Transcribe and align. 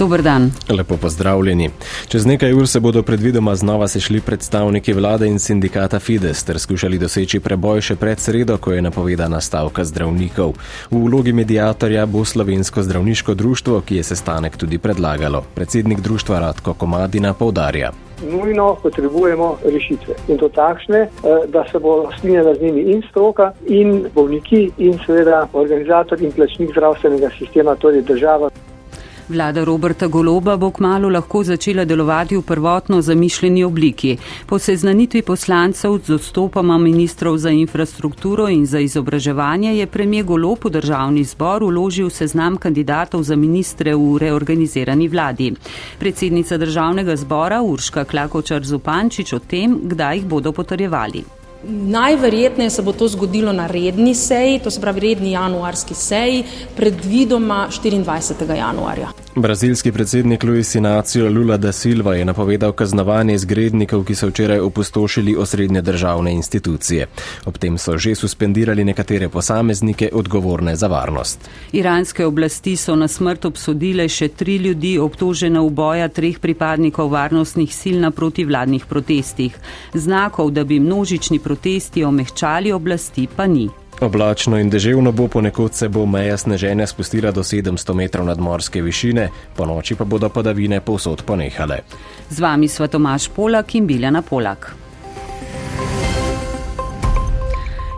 Dober 0.00 0.22
dan. 0.22 0.50
Lepo 0.70 0.96
pozdravljeni. 0.96 1.70
Čez 2.08 2.26
nekaj 2.26 2.52
ur 2.52 2.68
se 2.68 2.80
bodo 2.80 3.02
predvidoma 3.02 3.54
znova 3.54 3.88
sešli 3.88 4.20
predstavniki 4.20 4.92
vlade 4.92 5.26
in 5.28 5.38
sindikata 5.38 5.98
Fides 5.98 6.44
ter 6.44 6.58
skušali 6.58 6.98
doseči 6.98 7.40
preboj 7.40 7.82
še 7.84 7.96
pred 8.00 8.18
sredo, 8.18 8.56
ko 8.56 8.72
je 8.72 8.82
napovedana 8.82 9.40
stavka 9.40 9.84
zdravnikov. 9.84 10.54
V 10.90 11.02
vlogi 11.04 11.32
medijatorja 11.32 12.06
bo 12.06 12.24
slovensko 12.24 12.82
zdravniško 12.82 13.34
društvo, 13.34 13.80
ki 13.80 14.00
je 14.00 14.06
sestanek 14.12 14.56
tudi 14.56 14.78
predlagalo. 14.78 15.44
Predsednik 15.54 16.00
društva 16.00 16.40
Radko 16.46 16.74
Komadina 16.74 17.34
povdarja. 17.34 17.92
Nujno 18.24 18.76
potrebujemo 18.82 19.50
rešitve 19.64 20.16
in 20.28 20.38
to 20.38 20.48
takšne, 20.48 20.98
eh, 20.98 21.44
da 21.48 21.66
se 21.72 21.78
bo 21.78 22.08
strinjala 22.18 22.54
z 22.54 22.62
njimi 22.62 22.80
in 22.80 23.02
stroka, 23.10 23.52
in 23.68 24.06
bolniki, 24.14 24.70
in 24.78 24.98
seveda 25.06 25.44
organizator 25.52 26.22
in 26.22 26.32
plačnik 26.32 26.70
zdravstvenega 26.72 27.30
sistema, 27.38 27.76
torej 27.76 28.02
država. 28.02 28.50
Vlada 29.30 29.64
Roberta 29.64 30.06
Goloba 30.06 30.56
bo 30.56 30.70
kmalo 30.70 31.08
lahko 31.08 31.44
začela 31.44 31.84
delovati 31.84 32.36
v 32.36 32.42
prvotno 32.42 32.98
zamišljeni 33.02 33.64
obliki. 33.64 34.16
Po 34.46 34.58
seznanitvi 34.58 35.22
poslancev 35.22 35.98
z 36.06 36.14
odstopama 36.14 36.78
ministrov 36.78 37.38
za 37.38 37.50
infrastrukturo 37.50 38.48
in 38.48 38.66
za 38.66 38.80
izobraževanje 38.80 39.76
je 39.76 39.86
premije 39.86 40.22
Golob 40.22 40.64
v 40.64 40.70
državni 40.70 41.24
zbor 41.24 41.62
uložil 41.62 42.10
seznam 42.10 42.56
kandidatov 42.56 43.22
za 43.22 43.36
ministre 43.36 43.94
v 43.94 44.18
reorganizirani 44.18 45.08
vladi. 45.08 45.52
Predsednica 45.98 46.58
državnega 46.58 47.16
zbora 47.16 47.62
Urška 47.62 48.04
Klakočar 48.04 48.64
Zupančič 48.66 49.32
o 49.32 49.38
tem, 49.38 49.78
kdaj 49.84 50.16
jih 50.16 50.26
bodo 50.26 50.52
potrjevali. 50.52 51.39
Najverjetneje 51.68 52.70
se 52.70 52.82
bo 52.82 52.92
to 52.92 53.08
zgodilo 53.08 53.52
na 53.52 53.66
redni 53.66 54.14
seji, 54.14 54.58
to 54.58 54.70
se 54.70 54.80
pravi 54.80 55.00
redni 55.00 55.32
januarski 55.32 55.94
seji, 55.94 56.44
predvidoma 56.76 57.68
24. 57.84 58.54
januarja. 58.54 59.08
Brazilski 59.36 59.92
predsednik 59.92 60.44
Luis 60.44 60.74
Inacio 60.74 61.30
Lula 61.30 61.56
da 61.56 61.72
Silva 61.72 62.14
je 62.14 62.24
napovedal 62.24 62.72
kaznovanje 62.72 63.34
izgrednikov, 63.34 64.04
ki 64.04 64.14
so 64.14 64.26
včeraj 64.28 64.58
opustošili 64.58 65.36
osrednje 65.36 65.82
državne 65.82 66.32
institucije. 66.32 67.06
Ob 67.46 67.58
tem 67.58 67.78
so 67.78 67.98
že 67.98 68.14
suspendirali 68.14 68.84
nekatere 68.84 69.28
posameznike 69.28 70.10
odgovorne 70.12 70.76
za 70.76 70.86
varnost. 70.86 71.50
Iranske 71.72 72.26
oblasti 72.26 72.76
so 72.76 72.96
na 72.96 73.08
smrt 73.08 73.44
obsodile 73.44 74.08
še 74.08 74.28
tri 74.28 74.56
ljudi 74.56 74.98
obtožene 74.98 75.60
v 75.60 75.70
boja 75.70 76.08
treh 76.08 76.38
pripadnikov 76.38 77.10
varnostnih 77.10 77.74
sil 77.80 78.00
na 78.00 78.10
protivladnih 78.10 78.86
protestih. 78.86 79.54
Znakov, 79.94 80.50
da 80.50 80.64
bi 80.64 80.80
množični 80.80 81.38
protesti 81.50 82.04
omehčali 82.04 82.70
oblasti, 82.72 83.26
pa 83.36 83.46
ni. 83.46 83.66
Oblačno 84.00 84.58
in 84.58 84.70
deževno 84.70 85.12
bo 85.12 85.26
ponekod 85.28 85.74
se 85.74 85.88
bo 85.88 86.06
meja 86.06 86.36
sneženja 86.36 86.86
spustila 86.86 87.32
do 87.34 87.42
700 87.42 87.94
metrov 87.94 88.26
nadmorske 88.26 88.82
višine, 88.82 89.28
po 89.56 89.66
noči 89.66 89.98
pa 89.98 90.04
bodo 90.04 90.28
padavine 90.28 90.80
povsod 90.80 91.24
ponehale. 91.26 91.80
Z 92.30 92.40
vami 92.40 92.68
sva 92.68 92.86
Tomaš 92.86 93.28
Polak 93.34 93.74
in 93.74 93.86
Biljana 93.86 94.22
Polak. 94.22 94.79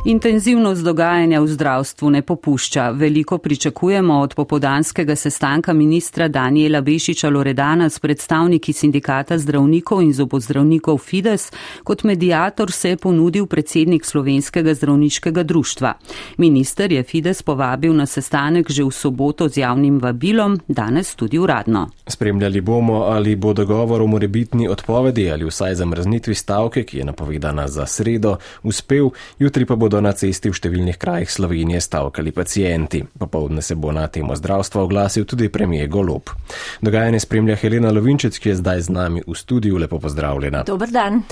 Intenzivnost 0.04 0.82
dogajanja 0.82 1.40
v 1.40 1.46
zdravstvu 1.46 2.10
ne 2.10 2.22
popušča. 2.22 2.90
Veliko 2.90 3.38
pričakujemo 3.38 4.14
od 4.18 4.34
popodanskega 4.34 5.16
sestanka 5.16 5.72
ministra 5.72 6.28
Daniela 6.28 6.80
Bešiča 6.80 7.30
Loredana 7.30 7.90
s 7.90 7.98
predstavniki 7.98 8.72
sindikata 8.72 9.38
zdravnikov 9.38 10.02
in 10.02 10.12
zobozdravnikov 10.12 10.98
Fides. 10.98 11.52
Kot 11.84 12.02
medijator 12.02 12.72
se 12.72 12.88
je 12.88 12.96
ponudil 12.96 13.46
predsednik 13.46 14.04
slovenskega 14.04 14.74
zdravniškega 14.74 15.42
društva. 15.42 15.94
Minister 16.36 16.92
je 16.92 17.02
Fides 17.02 17.42
povabil 17.42 17.94
na 17.94 18.06
sestanek 18.06 18.70
že 18.70 18.84
v 18.84 18.90
soboto 18.90 19.48
z 19.48 19.56
javnim 19.56 20.00
vabilom, 20.02 20.58
danes 20.68 21.14
tudi 21.14 21.38
uradno. 21.38 21.90
Spremljali 22.06 22.60
bomo, 22.60 22.94
ali 22.94 23.36
bo 23.36 23.52
dogovor 23.52 24.02
o 24.02 24.06
morebitni 24.06 24.68
odpovedi 24.68 25.30
ali 25.30 25.44
vsaj 25.44 25.74
zamrznitvi 25.74 26.34
stavke, 26.34 26.82
ki 26.82 26.98
je 26.98 27.04
napovedana 27.04 27.68
za 27.68 27.86
sredo, 27.86 28.36
uspel, 28.62 29.10
jutri 29.38 29.66
pa 29.66 29.76
bodo 29.76 29.91
bodo 29.92 30.08
na 30.08 30.14
cesti 30.16 30.48
v 30.48 30.56
številnih 30.56 30.96
krajih 30.96 31.28
Slovenije 31.28 31.82
stavkali 31.84 32.32
pacijenti. 32.32 33.02
Popovdne 33.04 33.60
se 33.60 33.76
bo 33.76 33.92
na 33.92 34.06
temo 34.08 34.32
zdravstva 34.32 34.86
oglasil 34.86 35.26
tudi 35.28 35.50
premije 35.52 35.84
Golob. 35.92 36.32
Dogajanje 36.80 37.20
spremlja 37.20 37.58
Helena 37.60 37.92
Lovinčec, 37.92 38.38
ki 38.40 38.54
je 38.54 38.56
zdaj 38.62 38.88
z 38.88 38.96
nami 38.96 39.20
v 39.26 39.36
studiu. 39.36 39.76
Lepo 39.76 40.00
pozdravljena. 40.00 40.64
Dobar 40.64 40.88
dan. 40.88 41.22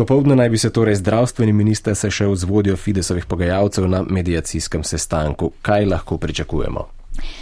Popovdne 0.00 0.38
naj 0.40 0.48
bi 0.48 0.56
se 0.56 0.72
torej 0.72 0.96
zdravstveni 1.02 1.52
minister 1.52 1.92
sešel 1.92 2.32
z 2.40 2.48
vodjo 2.48 2.76
Fidesovih 2.80 3.28
pogajalcev 3.28 3.84
na 3.84 4.00
medijacijskem 4.00 4.80
sestanku. 4.80 5.52
Kaj 5.60 5.84
lahko 5.84 6.16
pričakujemo? 6.16 6.88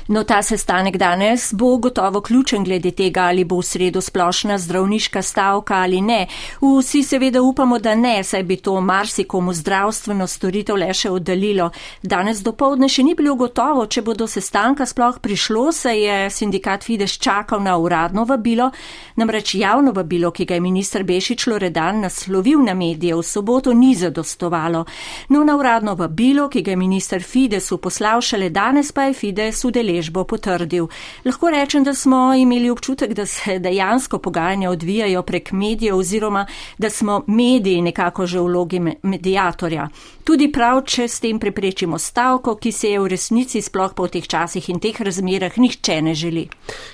No, 0.09 0.25
ta 0.25 0.43
sestanek 0.43 0.97
danes 0.97 1.55
bo 1.55 1.77
gotovo 1.77 2.21
ključen 2.21 2.65
glede 2.65 2.91
tega, 2.91 3.23
ali 3.23 3.45
bo 3.45 3.57
v 3.57 3.63
sredo 3.63 4.01
splošna 4.01 4.59
zdravniška 4.59 5.23
stavka 5.23 5.75
ali 5.75 6.01
ne. 6.01 6.27
Vsi 6.61 7.03
seveda 7.03 7.43
upamo, 7.43 7.79
da 7.79 7.95
ne, 7.95 8.25
saj 8.25 8.43
bi 8.43 8.57
to 8.57 8.81
marsikomu 8.81 9.53
zdravstveno 9.53 10.27
storitev 10.27 10.77
le 10.77 10.93
še 10.95 11.11
oddaljilo. 11.11 11.71
Danes 12.03 12.43
do 12.45 12.53
povdne 12.53 12.89
še 12.89 13.03
ni 13.03 13.15
bilo 13.15 13.33
gotovo, 13.35 13.87
če 13.87 14.03
bo 14.03 14.13
do 14.15 14.27
sestanka 14.29 14.85
sploh 14.87 15.19
prišlo, 15.25 15.73
se 15.73 15.95
je 15.97 16.19
sindikat 16.31 16.85
Fides 16.85 17.17
čakal 17.17 17.65
na 17.65 17.79
uradno 17.79 18.27
vabilo, 18.29 18.69
namreč 19.17 19.55
javno 19.55 19.97
vabilo, 19.97 20.31
ki 20.31 20.45
ga 20.45 20.61
je 20.61 20.67
minister 20.67 21.05
Bešič 21.05 21.47
Loredan 21.47 22.05
naslovil 22.05 22.61
na 22.61 22.75
medije 22.75 23.17
v 23.17 23.23
soboto, 23.25 23.73
ni 23.73 23.95
zadostovalo. 23.97 24.85
No, 25.33 25.45
na 25.45 25.57
uradno 25.57 25.97
vabilo, 25.97 26.51
ki 26.53 26.61
ga 26.61 26.77
je 26.77 26.77
minister 26.77 27.23
Fides 27.23 27.73
uposlal 27.73 28.21
šele 28.21 28.53
danes, 28.53 28.93
pa 28.93 29.09
je 29.09 29.17
Fides 29.17 29.65
udeležbo 29.95 30.25
potrdil. 30.25 30.89
Lahko 31.25 31.51
rečem, 31.51 31.85
da 31.85 31.95
smo 31.95 32.35
imeli 32.35 32.71
občutek, 32.71 33.15
da 33.15 33.27
se 33.27 33.59
dejansko 33.59 34.19
pogajanja 34.19 34.71
odvijajo 34.71 35.23
prek 35.23 35.53
medijev 35.53 35.97
oziroma 35.97 36.47
da 36.79 36.91
smo 36.91 37.23
mediji 37.27 37.83
nekako 37.83 38.27
že 38.27 38.39
v 38.39 38.45
vlogi 38.45 38.81
medijatorja. 39.03 39.89
Tudi 40.25 40.53
prav, 40.53 40.83
če 40.87 41.09
s 41.09 41.21
tem 41.21 41.39
preprečimo 41.39 41.99
stavko, 41.99 42.57
ki 42.57 42.73
se 42.73 42.91
je 42.91 43.01
v 43.01 43.09
resnici 43.09 43.63
sploh 43.63 43.95
po 43.95 44.09
teh 44.09 44.27
časih 44.27 44.69
in 44.69 44.81
teh 44.81 45.01
razmerah 45.01 45.59
nihče 45.59 46.03
ne 46.03 46.15
želi. 46.15 46.49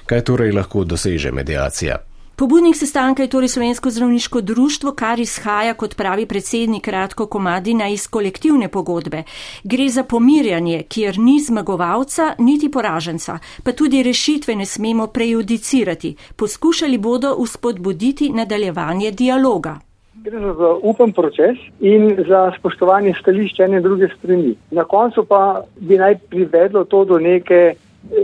Kaj 0.06 0.24
torej 0.24 0.52
lahko 0.52 0.84
doseže 0.84 1.32
medijacija? 1.32 2.09
Pobudnik 2.40 2.76
sestanka 2.76 3.22
je 3.22 3.28
torej 3.28 3.48
Slovensko 3.48 3.90
zdravniško 3.90 4.40
društvo, 4.40 4.92
kar 4.96 5.20
izhaja, 5.20 5.74
kot 5.74 5.96
pravi 5.96 6.26
predsednik 6.26 6.88
Radko 6.88 7.26
Komadina, 7.26 7.88
iz 7.88 8.06
kolektivne 8.08 8.68
pogodbe. 8.68 9.22
Gre 9.64 9.88
za 9.88 10.04
pomirjanje, 10.04 10.82
kjer 10.88 11.18
ni 11.18 11.40
zmagovalca 11.40 12.34
niti 12.38 12.70
poraženca, 12.70 13.38
pa 13.64 13.72
tudi 13.72 14.02
rešitve 14.02 14.56
ne 14.56 14.66
smemo 14.66 15.06
prejudicirati. 15.06 16.14
Poskušali 16.36 16.98
bodo 16.98 17.34
uspodbuditi 17.34 18.30
nadaljevanje 18.32 19.10
dialoga. 19.10 19.76
Gre 20.14 20.40
za 20.40 20.72
upen 20.82 21.12
proces 21.12 21.58
in 21.80 22.24
za 22.28 22.52
spoštovanje 22.58 23.14
stališča 23.20 23.64
ene 23.64 23.80
druge 23.80 24.08
strani. 24.18 24.54
Na 24.70 24.84
koncu 24.84 25.24
pa 25.24 25.62
bi 25.76 25.98
naj 25.98 26.18
privedlo 26.30 26.84
to 26.84 27.04
do 27.04 27.18
neke 27.18 27.74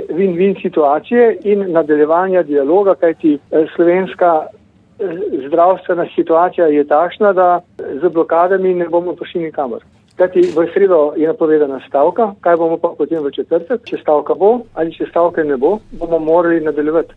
win-win 0.08 0.62
situacije 0.62 1.38
in 1.44 1.72
nadaljevanja 1.72 2.42
dialoga, 2.42 2.94
kajti 2.94 3.34
eh, 3.34 3.66
slovenska 3.76 4.46
eh, 4.46 5.04
zdravstvena 5.46 6.06
situacija 6.14 6.66
je 6.66 6.84
takšna, 6.84 7.32
da 7.32 7.60
z 8.02 8.08
blokadami 8.12 8.74
ne 8.74 8.88
bomo 8.88 9.14
prišli 9.16 9.42
nikamor. 9.42 9.84
Kajti 10.16 10.40
v 10.40 10.66
sredo 10.72 11.12
je 11.16 11.28
napovedana 11.28 11.80
stavka, 11.88 12.32
kaj 12.40 12.56
bomo 12.56 12.78
pa 12.80 12.94
potem 12.98 13.24
v 13.24 13.30
četrtek, 13.30 13.84
če 13.84 14.00
stavka 14.00 14.34
bo 14.34 14.60
ali 14.74 14.92
če 14.92 15.10
stavke 15.10 15.44
ne 15.44 15.56
bo, 15.56 15.78
bomo 15.92 16.18
morali 16.18 16.60
nadaljevati. 16.64 17.14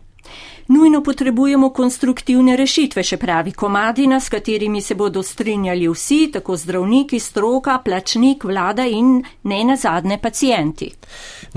Nujno 0.70 1.02
potrebujemo 1.02 1.72
konstruktivne 1.74 2.54
rešitve, 2.56 3.02
še 3.02 3.16
pravi 3.18 3.50
komadina, 3.58 4.20
s 4.22 4.30
katerimi 4.30 4.78
se 4.78 4.94
bodo 4.94 5.18
strinjali 5.22 5.88
vsi, 5.90 6.28
tako 6.36 6.54
zdravniki, 6.56 7.18
stroka, 7.18 7.80
plačnik, 7.82 8.46
vlada 8.46 8.86
in 8.86 9.16
ne 9.50 9.58
nazadne 9.66 10.20
pacijenti. 10.22 10.92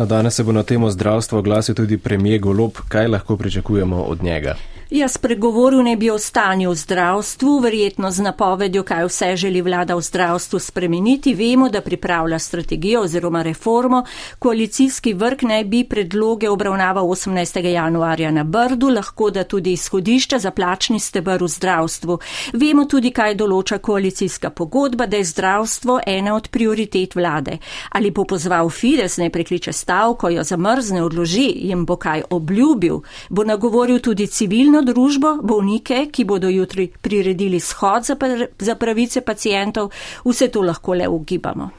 Na 0.02 0.10
danes 0.10 0.34
se 0.34 0.44
bo 0.44 0.52
na 0.52 0.64
temo 0.66 0.90
zdravstva 0.90 1.40
oglasil 1.40 1.78
tudi 1.78 2.02
premije 2.02 2.40
Golob. 2.40 2.82
Kaj 2.90 3.08
lahko 3.08 3.38
pričakujemo 3.38 4.02
od 4.02 4.24
njega? 4.24 4.58
Jaz 4.94 5.18
pregovoril 5.18 5.82
ne 5.84 5.96
bi 5.98 6.10
o 6.14 6.20
stanju 6.20 6.70
v 6.70 6.76
zdravstvu, 6.76 7.60
verjetno 7.60 8.12
z 8.12 8.22
napovedjo, 8.22 8.84
kaj 8.86 9.08
vse 9.08 9.36
želi 9.36 9.62
vlada 9.62 9.96
v 9.96 10.02
zdravstvu 10.02 10.60
spremeniti. 10.60 11.34
Vemo, 11.34 11.70
da 11.70 11.82
pripravlja 11.82 12.40
strategijo 12.40 13.02
oziroma 13.02 13.42
reformo. 13.42 14.04
Koalicijski 14.40 15.14
vrk 15.14 15.42
naj 15.42 15.64
bi 15.64 15.84
predloge 15.90 16.50
obravnaval 16.50 17.06
18. 17.06 17.66
januarja 17.66 18.32
na 18.32 18.44
Brdu, 18.44 18.90
lahko 18.90 19.30
da 19.30 19.44
tudi 19.44 19.74
izhodišča 19.74 20.40
za 20.40 20.52
plačni 20.52 21.00
stebr 21.00 21.42
v 21.42 21.48
zdravstvu. 21.48 22.20
Vemo 22.54 22.86
tudi, 22.86 23.12
kaj 23.12 23.34
določa 23.36 23.78
koalicijska 23.78 24.50
pogodba, 24.50 25.10
da 25.10 25.18
je 25.18 25.24
zdravstvo 25.24 26.00
ena 26.06 26.36
od 26.36 26.52
prioritet 26.54 27.16
vlade. 27.16 27.58
Ali 27.90 28.12
bo 28.12 28.28
pozval 28.30 28.70
Fides, 28.70 29.18
ne 29.18 29.32
prekliče 29.34 29.74
stavko, 29.74 30.30
jo 30.30 30.44
zamrzne, 30.44 31.02
odloži, 31.04 31.50
jim 31.56 31.86
bo 31.86 31.98
kaj 31.98 32.30
obljubil, 32.30 33.02
bo 33.30 33.44
nagovoril 33.44 34.00
tudi 34.00 34.28
civilno 34.28 34.83
družbo, 34.84 35.38
bolnike, 35.44 36.08
ki 36.12 36.26
bodo 36.26 36.50
jutri 36.50 36.88
priredili 37.02 37.60
shod 37.60 38.06
za, 38.06 38.18
za 38.60 38.76
pravice 38.76 39.22
pacijentov, 39.22 39.92
vse 40.26 40.48
to 40.48 40.62
lahko 40.62 40.94
le 40.94 41.08
ugibamo. 41.08 41.70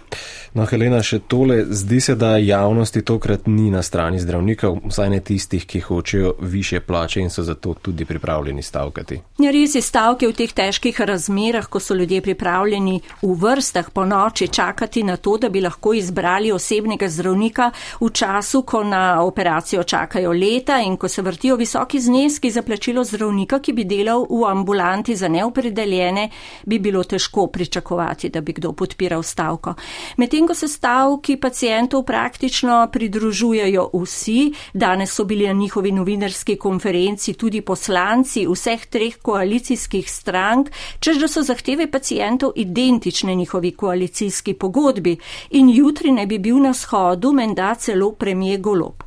No, 0.54 0.62
Helena, 0.70 1.00
še 1.02 1.18
tole, 1.26 1.64
zdi 1.74 1.98
se, 1.98 2.14
da 2.14 2.36
javnosti 2.38 3.02
tokrat 3.02 3.48
ni 3.50 3.72
na 3.74 3.80
strani 3.82 4.20
zdravnikov, 4.22 4.76
vsaj 4.86 5.08
ne 5.10 5.18
tistih, 5.18 5.64
ki 5.66 5.80
hočejo 5.82 6.36
više 6.46 6.78
plače 6.80 7.24
in 7.24 7.30
so 7.30 7.42
zato 7.42 7.72
tudi 7.74 8.04
pripravljeni 8.06 8.62
stavkati. 8.62 9.18
Ja, 9.42 9.50
res 9.50 9.74
je 9.74 9.82
stavke 9.82 10.28
v 10.30 10.36
teh 10.38 10.52
težkih 10.54 11.00
razmerah, 11.10 11.66
ko 11.66 11.82
so 11.82 11.96
ljudje 11.98 12.20
pripravljeni 12.22 13.00
v 13.22 13.32
vrstah 13.42 13.88
po 13.90 14.04
noči 14.06 14.46
čakati 14.48 15.02
na 15.02 15.16
to, 15.16 15.34
da 15.42 15.50
bi 15.50 15.64
lahko 15.64 15.96
izbrali 15.98 16.52
osebnega 16.54 17.08
zdravnika 17.10 17.72
v 17.98 18.12
času, 18.14 18.62
ko 18.62 18.84
na 18.86 19.24
operacijo 19.26 19.82
čakajo 19.82 20.30
leta 20.30 20.78
in 20.86 20.94
ko 20.96 21.10
se 21.10 21.22
vrtijo 21.22 21.58
visoki 21.58 21.98
zneski 22.00 22.54
za 22.54 22.62
plačilo 22.62 22.93
zdravnika, 23.02 23.58
ki 23.58 23.72
bi 23.72 23.84
delal 23.84 24.26
v 24.30 24.44
ambulanti 24.46 25.16
za 25.16 25.28
neopredeljene, 25.28 26.28
bi 26.66 26.78
bilo 26.78 27.02
težko 27.04 27.46
pričakovati, 27.46 28.28
da 28.28 28.40
bi 28.40 28.52
kdo 28.52 28.72
podpiral 28.72 29.22
stavko. 29.22 29.74
Medtem, 30.16 30.46
ko 30.46 30.54
se 30.54 30.68
stavki 30.68 31.36
pacijentov 31.36 32.04
praktično 32.04 32.88
pridružujejo 32.92 33.88
vsi, 33.94 34.52
danes 34.74 35.14
so 35.14 35.24
bili 35.24 35.46
na 35.46 35.52
njihovi 35.52 35.92
novinarski 35.92 36.56
konferenci 36.56 37.34
tudi 37.34 37.60
poslanci 37.60 38.46
vseh 38.46 38.86
treh 38.86 39.16
koalicijskih 39.22 40.10
strank, 40.10 40.70
čež 41.00 41.18
da 41.18 41.28
so 41.28 41.42
zahteve 41.42 41.90
pacijentov 41.90 42.52
identične 42.56 43.34
njihovi 43.34 43.72
koalicijski 43.72 44.54
pogodbi 44.54 45.16
in 45.50 45.70
jutri 45.70 46.12
ne 46.12 46.26
bi 46.26 46.38
bil 46.38 46.60
na 46.62 46.74
shodu 46.74 47.32
menda 47.32 47.74
celo 47.74 48.12
premije 48.12 48.58
Golob. 48.58 49.02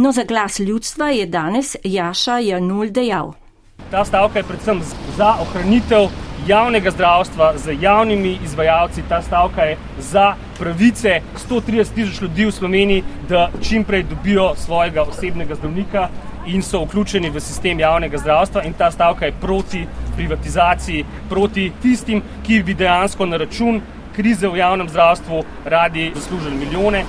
No, 0.00 0.12
za 0.12 0.24
glas 0.24 0.58
ljudstva 0.58 1.08
je 1.08 1.26
danes 1.26 1.76
Jaša 1.84 2.38
Janul 2.38 2.90
dejal. 2.90 3.32
Ta 3.90 4.04
stavka 4.04 4.38
je 4.38 4.44
predvsem 4.44 4.82
za 5.16 5.34
ohranitev 5.42 6.06
javnega 6.46 6.90
zdravstva 6.90 7.58
z 7.58 7.76
javnimi 7.80 8.38
izvajalci. 8.44 9.02
Ta 9.08 9.22
stavka 9.22 9.62
je 9.62 9.76
za 9.98 10.34
pravice 10.58 11.20
130 11.50 11.94
tisoč 11.94 12.20
ljudi 12.20 12.46
v 12.46 12.52
Sloveniji, 12.52 13.02
da 13.28 13.50
čimprej 13.68 14.02
dobijo 14.02 14.54
svojega 14.56 15.02
osebnega 15.02 15.54
zdravnika 15.54 16.08
in 16.46 16.62
so 16.62 16.84
vključeni 16.84 17.30
v 17.30 17.40
sistem 17.40 17.80
javnega 17.80 18.18
zdravstva. 18.18 18.62
In 18.62 18.78
ta 18.78 18.90
stavka 18.90 19.26
je 19.26 19.38
proti 19.40 19.86
privatizaciji, 20.16 21.04
proti 21.28 21.72
tistim, 21.82 22.22
ki 22.46 22.62
bi 22.62 22.74
dejansko 22.74 23.26
na 23.26 23.36
račun 23.36 23.82
krize 24.14 24.48
v 24.48 24.56
javnem 24.62 24.88
zdravstvu 24.88 25.44
radi 25.64 26.12
zaslužili 26.14 26.56
milijone. 26.56 27.04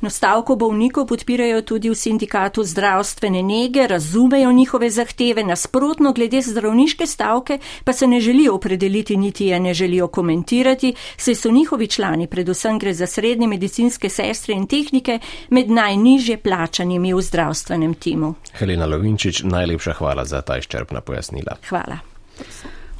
No, 0.00 0.10
stavko 0.10 0.56
bolnikov 0.56 1.06
podpirajo 1.06 1.62
tudi 1.62 1.90
v 1.90 1.94
sindikatu 1.94 2.64
zdravstvene 2.64 3.42
nege, 3.42 3.86
razumejo 3.86 4.52
njihove 4.52 4.90
zahteve, 4.90 5.44
nasprotno 5.44 6.12
glede 6.12 6.40
zdravniške 6.42 7.06
stavke 7.06 7.58
pa 7.84 7.92
se 7.92 8.06
ne 8.06 8.20
želijo 8.20 8.54
opredeliti, 8.54 9.16
niti 9.16 9.46
je 9.46 9.60
ne 9.60 9.74
želijo 9.74 10.08
komentirati, 10.08 10.94
saj 11.16 11.34
so 11.34 11.50
njihovi 11.50 11.86
člani, 11.86 12.26
predvsem 12.26 12.78
gre 12.78 12.94
za 12.94 13.06
srednje 13.06 13.46
medicinske 13.46 14.08
sestre 14.08 14.54
in 14.54 14.66
tehnike, 14.66 15.18
med 15.50 15.70
najnižje 15.70 16.36
plačanimi 16.36 17.14
v 17.14 17.20
zdravstvenem 17.20 17.94
timu. 17.94 18.34
Helena 18.52 18.86
Lovinčič, 18.86 19.42
najlepša 19.42 19.92
hvala 19.92 20.24
za 20.24 20.40
ta 20.40 20.58
izčrpna 20.58 21.00
pojasnila. 21.00 21.56
Hvala. 21.68 21.98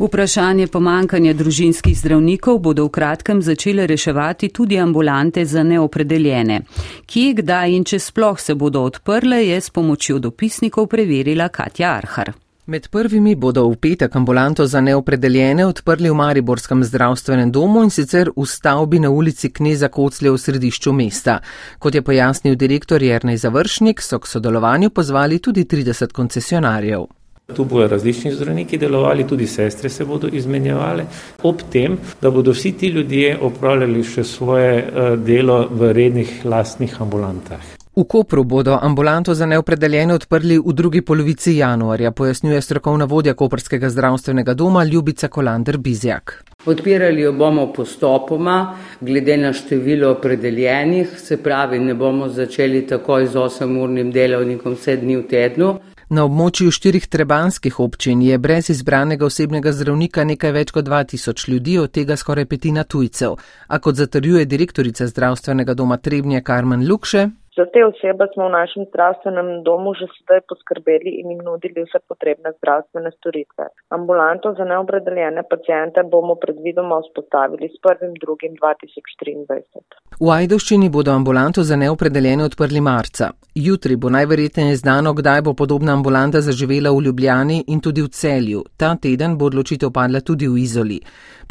Vprašanje 0.01 0.67
pomankanja 0.73 1.35
družinskih 1.37 1.93
zdravnikov 1.93 2.59
bodo 2.65 2.87
v 2.87 2.93
kratkem 2.95 3.43
začele 3.45 3.85
reševati 3.87 4.49
tudi 4.49 4.79
ambulante 4.81 5.45
za 5.45 5.61
neopredeljene. 5.63 6.63
Kje, 7.07 7.35
kdaj 7.43 7.77
in 7.77 7.85
če 7.85 7.99
sploh 8.01 8.41
se 8.41 8.55
bodo 8.55 8.81
odprle, 8.89 9.43
je 9.45 9.59
s 9.61 9.69
pomočjo 9.71 10.17
dopisnikov 10.19 10.89
preverila 10.89 11.51
Katja 11.53 11.93
Arhar. 11.99 12.33
Med 12.67 12.89
prvimi 12.89 13.37
bodo 13.37 13.67
v 13.69 13.77
petek 13.77 14.17
ambulanto 14.17 14.65
za 14.67 14.81
neopredeljene 14.81 15.67
odprli 15.67 16.09
v 16.09 16.17
Mariborskem 16.17 16.85
zdravstvenem 16.85 17.53
domu 17.53 17.85
in 17.85 17.93
sicer 17.93 18.33
v 18.37 18.49
stavbi 18.49 19.05
na 19.05 19.13
ulici 19.13 19.53
Kneza 19.53 19.93
Koclja 19.93 20.33
v 20.33 20.41
središču 20.41 20.97
mesta. 20.97 21.43
Kot 21.79 21.95
je 21.95 22.03
pojasnil 22.03 22.57
direktor 22.57 23.03
Jernej 23.03 23.37
Završnik, 23.37 24.01
so 24.01 24.19
k 24.19 24.27
sodelovanju 24.27 24.91
pozvali 24.91 25.45
tudi 25.45 25.69
30 25.69 26.13
koncesionarjev. 26.13 27.20
Tu 27.55 27.65
bodo 27.65 27.89
različni 27.89 28.33
zdravniki 28.33 28.79
delovali, 28.79 29.27
tudi 29.27 29.47
sestre 29.47 29.89
se 29.89 30.05
bodo 30.05 30.29
izmenjevale, 30.33 31.05
ob 31.43 31.63
tem, 31.73 31.99
da 32.23 32.31
bodo 32.31 32.53
vsi 32.53 32.73
ti 32.73 32.89
ljudje 32.89 33.37
opravljali 33.41 34.05
še 34.05 34.25
svoje 34.25 34.73
eh, 34.79 35.13
delo 35.17 35.67
v 35.71 35.93
rednih 35.93 36.41
lastnih 36.45 37.01
ambulantah. 37.01 37.77
V 37.97 38.05
Kopru 38.05 38.45
bodo 38.45 38.79
ambulanto 38.83 39.35
za 39.35 39.47
neopredeljene 39.47 40.15
odprli 40.15 40.59
v 40.59 40.73
drugi 40.73 41.03
polovici 41.03 41.57
januarja, 41.57 42.11
pojasnjuje 42.11 42.61
strokovna 42.63 43.05
vodja 43.05 43.35
Koprskega 43.35 43.91
zdravstvenega 43.91 44.55
doma 44.55 44.85
Ljubica 44.85 45.29
Kolander 45.29 45.79
Bizjak. 45.79 46.45
Odpirali 46.67 47.21
jo 47.21 47.33
bomo 47.33 47.73
postopoma, 47.73 48.77
glede 49.01 49.37
na 49.37 49.53
število 49.53 50.11
opredeljenih, 50.11 51.19
se 51.19 51.43
pravi, 51.43 51.79
ne 51.79 51.95
bomo 51.95 52.29
začeli 52.29 52.87
takoj 52.87 53.27
z 53.27 53.35
8-urnim 53.35 54.13
delovnikom 54.13 54.77
7 54.77 55.01
dni 55.01 55.17
v 55.17 55.27
tednu. 55.29 55.75
Na 56.11 56.25
območju 56.27 56.73
štirih 56.75 57.05
trebanskih 57.07 57.77
občin 57.81 58.23
je 58.23 58.39
brez 58.39 58.71
izbranega 58.73 59.29
osebnega 59.29 59.71
zdravnika 59.73 60.25
nekaj 60.27 60.53
več 60.57 60.73
kot 60.75 60.89
2000 60.89 61.49
ljudi, 61.53 61.77
od 61.79 61.93
tega 61.95 62.17
skoraj 62.19 62.49
petina 62.51 62.83
tujcev. 62.83 63.37
A 63.69 63.79
kot 63.79 63.95
zatrjuje 63.95 64.45
direktorica 64.45 65.07
zdravstvenega 65.07 65.75
doma 65.79 65.97
Trebnje 65.97 66.43
Karmen 66.43 66.83
Lukše, 66.89 67.29
Za 67.57 67.65
te 67.73 67.81
osebe 67.91 68.25
smo 68.33 68.43
v 68.49 68.53
našem 68.61 68.83
zdravstvenem 68.91 69.49
domu 69.69 69.89
že 69.99 70.07
sedaj 70.17 70.41
poskrbeli 70.51 71.11
in 71.21 71.27
jim 71.33 71.41
nudili 71.49 71.81
vse 71.87 71.99
potrebne 72.11 72.49
zdravstvene 72.59 73.11
storitve. 73.19 73.65
Ambulanto 73.97 74.49
za 74.59 74.65
neopredeljene 74.73 75.43
pacijente 75.51 76.01
bomo 76.13 76.35
predvidoma 76.45 76.97
vzpostavili 77.03 77.67
s 77.75 77.77
1.2.2023. 77.83 79.81
V 80.21 80.27
Ajdovščini 80.39 80.89
bodo 80.97 81.11
ambulanto 81.11 81.63
za 81.63 81.77
neopredeljene 81.77 82.45
odprli 82.45 82.81
marca. 82.81 83.31
Jutri 83.55 83.97
bo 83.97 84.09
najverjetneje 84.17 84.77
znano, 84.77 85.13
kdaj 85.13 85.43
bo 85.43 85.55
podobna 85.55 85.93
ambulanta 85.93 86.41
zaživela 86.41 86.91
v 86.95 87.03
Ljubljani 87.07 87.65
in 87.67 87.81
tudi 87.81 88.03
v 88.03 88.09
celju. 88.21 88.65
Ta 88.77 88.95
teden 88.95 89.39
bo 89.39 89.45
odločitev 89.51 89.91
padla 89.91 90.21
tudi 90.21 90.47
v 90.47 90.59
Izoli. 90.63 91.01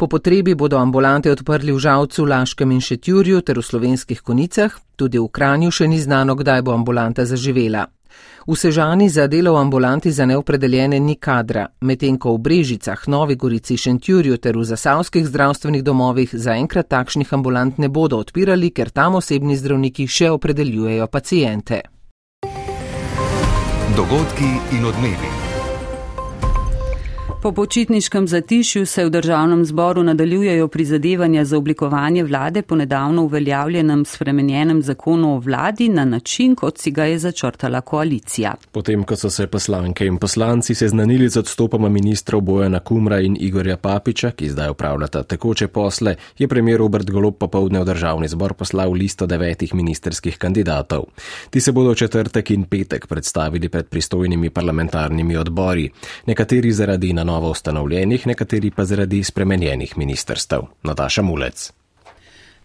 Po 0.00 0.06
potrebi 0.06 0.54
bodo 0.54 0.78
ambulante 0.78 1.28
odprli 1.30 1.72
v 1.72 1.78
Žavcu, 1.78 2.24
Laškem 2.24 2.70
in 2.72 2.80
Šetjurju 2.80 3.42
ter 3.44 3.58
v 3.58 3.62
slovenskih 3.62 4.22
konicah, 4.24 4.72
tudi 4.96 5.20
v 5.20 5.28
Kranju 5.28 5.68
še 5.68 5.88
ni 5.92 5.98
znano, 6.00 6.32
kdaj 6.40 6.62
bo 6.64 6.72
ambulanta 6.72 7.26
zaživela. 7.28 7.84
V 8.48 8.56
Sežani 8.56 9.10
za 9.12 9.26
delo 9.28 9.52
v 9.52 9.60
ambulanti 9.60 10.08
za 10.08 10.24
neopredeljene 10.24 10.96
ni 10.96 11.18
kadra, 11.20 11.66
medtem 11.84 12.16
ko 12.16 12.32
v 12.32 12.40
Brežicah, 12.40 12.96
Novi 13.12 13.36
Gorici, 13.36 13.76
Šentjurju 13.76 14.40
ter 14.40 14.56
v 14.56 14.64
zasavskih 14.64 15.28
zdravstvenih 15.28 15.84
domovih 15.84 16.32
zaenkrat 16.32 16.88
takšnih 16.88 17.28
ambulant 17.36 17.76
ne 17.76 17.92
bodo 17.92 18.24
odpirali, 18.24 18.72
ker 18.72 18.88
tam 18.88 19.20
osebni 19.20 19.52
zdravniki 19.52 20.08
še 20.08 20.32
opredeljujejo 20.32 21.12
pacijente. 21.12 21.84
Dogodki 23.92 24.48
in 24.80 24.88
odmevi. 24.88 25.39
Po 27.42 27.52
počitniškem 27.52 28.26
zatišju 28.28 28.86
se 28.86 29.04
v 29.04 29.10
državnem 29.10 29.64
zboru 29.64 30.02
nadaljujejo 30.02 30.68
prizadevanja 30.68 31.44
za 31.44 31.56
oblikovanje 31.58 32.24
vlade 32.24 32.62
po 32.62 32.76
nedavno 32.76 33.22
uveljavljenem 33.22 34.04
spremenjenem 34.04 34.82
zakonu 34.82 35.34
o 35.34 35.38
vladi 35.38 35.88
na 35.88 36.04
način, 36.04 36.54
kot 36.54 36.78
si 36.78 36.90
ga 36.90 37.04
je 37.04 37.18
začrtala 37.18 37.80
koalicija. 37.80 38.54
Potem, 38.72 39.04
ko 39.04 39.16
so 39.16 39.30
se 39.30 39.46
poslanke 39.46 40.06
in 40.06 40.18
poslanci 40.18 40.74
seznanili 40.74 41.28
z 41.28 41.36
odstopama 41.36 41.88
ministrov 41.88 42.40
Bojana 42.40 42.80
Kumra 42.80 43.20
in 43.20 43.36
Igorja 43.40 43.76
Papiča, 43.76 44.30
ki 44.30 44.50
zdaj 44.50 44.70
upravljata 44.70 45.22
tekoče 45.22 45.68
posle, 45.68 46.16
je 46.38 46.48
premjer 46.48 46.78
Robert 46.78 47.10
Golob 47.10 47.38
popovdne 47.38 47.80
v 47.80 47.84
državni 47.84 48.28
zbor 48.28 48.54
poslal 48.54 48.92
listo 48.92 49.26
devetih 49.26 49.74
ministerskih 49.74 50.36
kandidatov. 50.38 51.04
Ti 51.50 51.60
se 51.60 51.72
bodo 51.72 51.94
četrtek 51.94 52.50
in 52.50 52.64
petek 52.64 53.06
predstavili 53.06 53.68
pred 53.68 53.88
pristojnimi 53.88 54.50
parlamentarnimi 54.50 55.36
odbori. 55.36 55.90
Nekateri 56.26 56.72
zaradi 56.72 57.12
na 57.12 57.29
novo 57.30 57.50
ustanovljenih, 57.54 58.26
nekateri 58.26 58.70
pa 58.74 58.84
zaradi 58.84 59.24
spremenjenih 59.24 59.98
ministrstev. 59.98 60.66
Nataša 60.82 61.22
Mulec. 61.22 61.70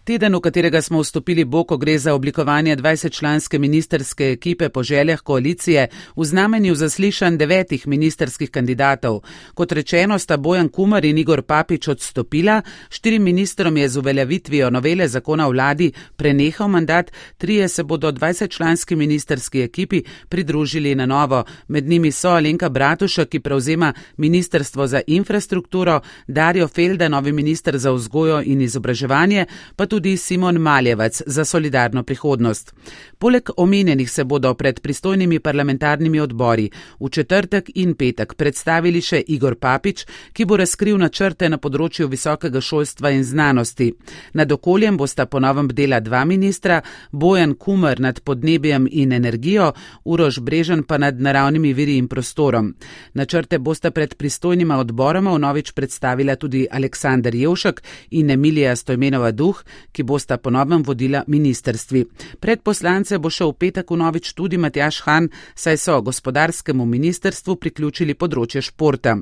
Teden, 0.06 0.36
v 0.36 0.40
katerega 0.40 0.78
smo 0.82 1.00
vstopili 1.02 1.42
bo, 1.44 1.64
ko 1.66 1.76
gre 1.82 1.98
za 1.98 2.12
oblikovanje 2.14 2.76
20-članske 2.76 3.58
ministerske 3.58 4.30
ekipe 4.30 4.68
po 4.68 4.82
željah 4.82 5.20
koalicije, 5.20 5.88
v 6.16 6.24
znamenju 6.24 6.74
zaslišanj 6.74 7.36
devetih 7.36 7.86
ministerskih 7.86 8.50
kandidatov. 8.50 9.20
Kot 9.54 9.72
rečeno, 9.72 10.18
sta 10.18 10.36
Bojan 10.36 10.68
Kumar 10.68 11.04
in 11.04 11.18
Igor 11.18 11.42
Papič 11.42 11.88
odstopila, 11.88 12.62
štirim 12.88 13.22
ministrom 13.22 13.76
je 13.76 13.88
z 13.88 13.98
uveljavitvijo 13.98 14.70
novele 14.70 15.08
zakona 15.08 15.48
vladi 15.48 15.92
prenehal 16.16 16.68
mandat, 16.68 17.10
trije 17.38 17.68
se 17.68 17.82
bodo 17.82 18.12
20-članski 18.12 18.96
ministerski 18.96 19.62
ekipi 19.62 20.02
pridružili 20.28 20.94
na 20.94 21.06
novo. 21.06 21.44
Med 21.68 21.88
njimi 21.88 22.12
so 22.12 22.28
Alenka 22.28 22.68
Bratuša, 22.68 23.24
ki 23.24 23.40
prevzema 23.40 23.92
Ministrstvo 24.16 24.86
za 24.86 25.00
infrastrukturo, 25.06 26.00
Dario 26.26 26.68
Felda, 26.68 27.08
novi 27.08 27.32
minister 27.32 27.78
za 27.78 27.90
vzgojo 27.90 28.42
in 28.44 28.60
izobraževanje, 28.60 29.46
pa 29.76 29.86
tudi 29.86 29.95
Simon 30.16 30.58
Maljevac 30.58 31.22
za 31.26 31.44
solidarno 31.44 32.02
prihodnost. 32.02 32.74
Poleg 33.18 33.48
omenjenih 33.56 34.10
se 34.10 34.24
bodo 34.24 34.54
pred 34.54 34.80
pristojnimi 34.80 35.40
parlamentarnimi 35.40 36.20
odbori 36.20 36.70
v 37.00 37.08
četrtek 37.08 37.70
in 37.74 37.94
petek 37.94 38.34
predstavili 38.34 39.00
še 39.00 39.22
Igor 39.26 39.54
Papič, 39.54 40.04
ki 40.32 40.44
bo 40.44 40.56
razkril 40.56 40.98
načrte 40.98 41.48
na 41.48 41.58
področju 41.58 42.08
visokega 42.08 42.60
šolstva 42.60 43.10
in 43.16 43.24
znanosti. 43.24 43.92
Nad 44.34 44.52
okoljem 44.52 44.96
bosta 44.96 45.26
ponovem 45.26 45.68
bdela 45.68 46.00
dva 46.00 46.24
ministra, 46.24 46.82
Bojan 47.12 47.54
Kumar 47.54 48.00
nad 48.00 48.20
podnebjem 48.20 48.88
in 48.90 49.12
energijo, 49.12 49.72
Urož 50.04 50.40
Brežen 50.40 50.82
pa 50.82 50.98
nad 50.98 51.20
naravnimi 51.20 51.72
viri 51.72 51.96
in 51.96 52.08
prostorom. 52.08 52.74
Načrte 53.14 53.58
bosta 53.58 53.90
pred 53.90 54.14
pristojnima 54.14 54.78
odboroma 54.78 55.32
vnovič 55.32 55.72
predstavila 55.72 56.36
tudi 56.36 56.66
Aleksandar 56.70 57.34
Jevšek 57.34 57.82
in 58.10 58.30
Emilija 58.30 58.76
Stojmenova 58.76 59.30
Duh, 59.30 59.62
ki 59.92 60.02
bosta 60.02 60.36
ponovem 60.36 60.82
vodila 60.82 61.24
ministerstvi. 61.26 62.04
Pred 62.40 62.62
poslance 62.62 63.18
bo 63.18 63.30
šel 63.30 63.52
v 63.52 63.58
petek 63.58 63.90
vnovič 63.90 64.32
tudi 64.32 64.58
Matjaš 64.58 65.00
Han, 65.06 65.28
saj 65.54 65.76
so 65.76 66.00
gospodarskemu 66.02 66.86
ministerstvu 66.86 67.56
priključili 67.56 68.14
področje 68.14 68.62
športa. 68.62 69.16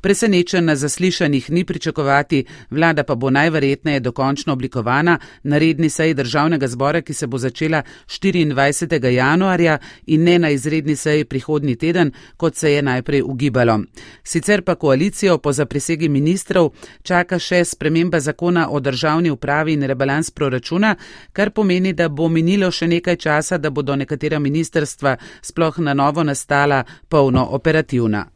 Presenečen 0.00 0.64
na 0.64 0.76
zaslišanjih 0.76 1.50
ni 1.50 1.64
pričakovati, 1.64 2.44
vlada 2.70 3.04
pa 3.04 3.14
bo 3.14 3.30
najverjetneje 3.30 4.00
dokončno 4.00 4.52
oblikovana 4.52 5.18
na 5.42 5.58
redni 5.58 5.90
seji 5.90 6.14
državnega 6.14 6.68
zbora, 6.68 7.02
ki 7.02 7.14
se 7.14 7.26
bo 7.26 7.38
začela 7.38 7.82
24. 8.08 9.10
januarja 9.14 9.78
in 10.06 10.24
ne 10.24 10.38
na 10.38 10.50
izredni 10.50 10.96
seji 10.96 11.24
prihodnji 11.24 11.76
teden, 11.76 12.12
kot 12.36 12.56
se 12.56 12.72
je 12.72 12.82
najprej 12.82 13.22
ugibalo. 13.22 13.80
Sicer 14.24 14.62
pa 14.62 14.74
koalicijo 14.74 15.38
po 15.38 15.52
zaprisegi 15.52 16.08
ministrov 16.08 16.70
čaka 17.02 17.38
še 17.38 17.64
sprememba 17.64 18.20
zakona 18.20 18.68
o 18.70 18.80
državni 18.80 19.30
upravi 19.30 19.72
in 19.72 19.84
rebalans 20.10 20.30
proračuna, 20.30 20.96
kar 21.32 21.50
pomeni, 21.50 21.92
da 21.92 22.08
bo 22.08 22.28
minilo 22.28 22.70
še 22.70 22.86
nekaj 22.86 23.16
časa, 23.16 23.58
da 23.58 23.70
bodo 23.70 23.96
nekatera 23.96 24.38
ministerstva 24.38 25.16
sploh 25.42 25.78
na 25.78 25.94
novo 25.94 26.22
nastala 26.22 26.84
polno 27.08 27.46
operativna. 27.52 28.26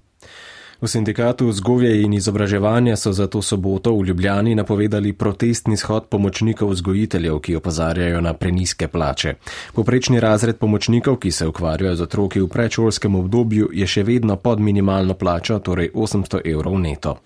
V 0.80 0.88
sindikatu 0.88 1.48
vzgoje 1.48 2.02
in 2.02 2.12
izobraževanja 2.12 2.96
so 2.96 3.12
za 3.12 3.26
to 3.26 3.42
soboto 3.42 3.94
v 3.96 4.06
Ljubljani 4.06 4.54
napovedali 4.54 5.12
protestni 5.12 5.76
shod 5.76 6.06
pomočnikov 6.10 6.70
vzgojiteljev, 6.70 7.38
ki 7.38 7.56
opozarjajo 7.56 8.20
na 8.20 8.34
preniske 8.34 8.88
plače. 8.88 9.34
Poprečni 9.74 10.20
razred 10.20 10.56
pomočnikov, 10.56 11.16
ki 11.16 11.30
se 11.30 11.46
ukvarjajo 11.46 11.94
z 11.96 12.02
otroki 12.02 12.40
v 12.40 12.48
predšolskem 12.48 13.14
obdobju, 13.14 13.70
je 13.72 13.86
še 13.86 14.02
vedno 14.02 14.36
pod 14.36 14.60
minimalno 14.60 15.14
plačo, 15.14 15.58
torej 15.58 15.90
800 15.94 16.42
evrov 16.44 16.78
neto. 16.80 17.16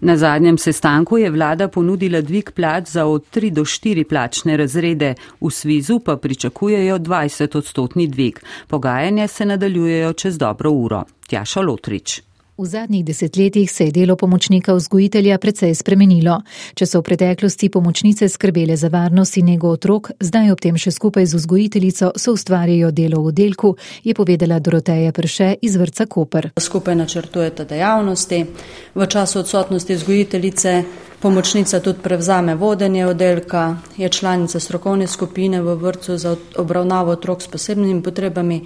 Na 0.00 0.16
zadnjem 0.16 0.58
sestanku 0.58 1.18
je 1.18 1.30
vlada 1.30 1.68
ponudila 1.68 2.20
dvig 2.20 2.50
plač 2.52 2.88
za 2.88 3.06
od 3.06 3.24
3 3.34 3.50
do 3.50 3.64
4 3.64 4.04
plačne 4.04 4.56
razrede, 4.56 5.14
v 5.40 5.50
Svizu 5.50 6.00
pa 6.04 6.16
pričakujejo 6.16 6.98
20 6.98 7.56
odstotni 7.56 8.08
dvig. 8.08 8.40
Pogajanja 8.68 9.26
se 9.28 9.46
nadaljujejo 9.46 10.12
čez 10.12 10.38
dobro 10.38 10.70
uro. 10.70 11.04
Tjaša 11.28 11.60
Lotrič. 11.60 12.20
V 12.58 12.64
zadnjih 12.64 13.04
desetletjih 13.04 13.72
se 13.72 13.84
je 13.84 13.90
delo 13.92 14.16
pomočnika 14.16 14.72
vzgojitelja 14.72 15.36
precej 15.38 15.74
spremenilo. 15.74 16.38
Če 16.74 16.86
so 16.88 17.02
v 17.02 17.04
preteklosti 17.04 17.68
pomočnice 17.68 18.28
skrbele 18.32 18.78
za 18.80 18.88
varnost 18.88 19.36
in 19.36 19.50
nego 19.52 19.68
otrok, 19.76 20.08
zdaj 20.24 20.54
ob 20.54 20.62
tem 20.64 20.78
še 20.80 20.94
skupaj 20.96 21.26
z 21.28 21.36
vzgojiteljico 21.36 22.14
so 22.16 22.32
ustvarjajo 22.32 22.94
delo 22.96 23.20
v 23.20 23.32
oddelku, 23.34 23.74
je 24.04 24.16
povedala 24.16 24.56
Doroteja 24.56 25.12
Prše 25.12 25.50
iz 25.60 25.76
vrca 25.76 26.06
Koper. 26.06 26.50
Skupaj 26.56 26.96
načrtujete 26.96 27.68
dejavnosti. 27.68 28.46
V 28.94 29.06
času 29.06 29.44
odsotnosti 29.44 29.92
vzgojiteljice 29.92 30.82
pomočnica 31.20 31.80
tudi 31.80 31.98
prevzame 32.02 32.54
vodenje 32.54 33.06
oddelka, 33.06 33.76
je 33.96 34.08
članica 34.08 34.60
strokovne 34.60 35.06
skupine 35.06 35.62
v 35.62 35.74
vrtu 35.74 36.16
za 36.16 36.36
obravnavo 36.56 37.10
otrok 37.10 37.42
s 37.42 37.48
posebnimi 37.48 38.02
potrebami 38.02 38.62